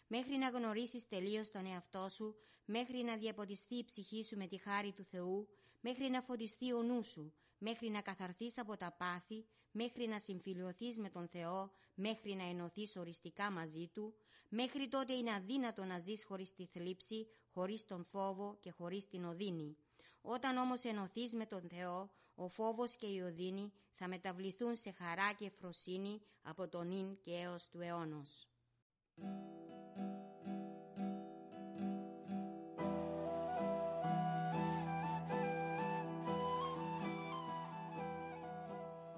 μέχρι 0.06 0.36
να 0.36 0.48
γνωρίσεις 0.48 1.08
τελείως 1.08 1.50
τον 1.50 1.66
εαυτό 1.66 2.08
σου, 2.08 2.36
μέχρι 2.64 3.02
να 3.02 3.16
διαποτιστεί 3.16 3.74
η 3.74 3.84
ψυχή 3.84 4.24
σου 4.24 4.36
με 4.36 4.46
τη 4.46 4.56
χάρη 4.56 4.92
του 4.92 5.04
Θεού, 5.04 5.48
μέχρι 5.80 6.08
να 6.08 6.20
φωτιστεί 6.22 6.72
ο 6.72 6.82
νους 6.82 7.06
σου, 7.06 7.32
μέχρι 7.58 7.88
να 7.88 8.00
καθαρθείς 8.00 8.58
από 8.58 8.76
τα 8.76 8.92
πάθη, 8.98 9.46
μέχρι 9.70 10.06
να 10.06 10.18
συμφιλειωθείς 10.18 10.98
με 10.98 11.08
τον 11.08 11.28
Θεό, 11.28 11.70
μέχρι 11.94 12.34
να 12.34 12.44
ενωθείς 12.48 12.96
οριστικά 12.96 13.50
μαζί 13.50 13.90
Του, 13.92 14.14
μέχρι 14.48 14.88
τότε 14.88 15.12
είναι 15.12 15.34
αδύνατο 15.34 15.84
να 15.84 15.98
ζεις 15.98 16.24
χωρίς 16.24 16.54
τη 16.54 16.66
θλίψη, 16.66 17.26
χωρίς 17.52 17.84
τον 17.84 18.04
φόβο 18.04 18.56
και 18.60 18.70
χωρίς 18.70 19.08
την 19.08 19.24
οδύνη. 19.24 19.76
Όταν 20.20 20.56
όμως 20.56 20.84
ενωθείς 20.84 21.34
με 21.34 21.46
τον 21.46 21.68
Θεό, 21.68 22.10
ο 22.34 22.48
φόβος 22.48 22.96
και 22.96 23.06
η 23.06 23.20
οδύνη 23.20 23.72
θα 23.92 24.08
μεταβληθούν 24.08 24.76
σε 24.76 24.90
χαρά 24.90 25.32
και 25.32 25.50
φροσύνη 25.50 26.20
από 26.42 26.68
τον 26.68 26.90
ίν 26.90 27.18
και 27.20 27.32
έως 27.32 27.68
του 27.68 27.80
αιώνος. 27.80 28.48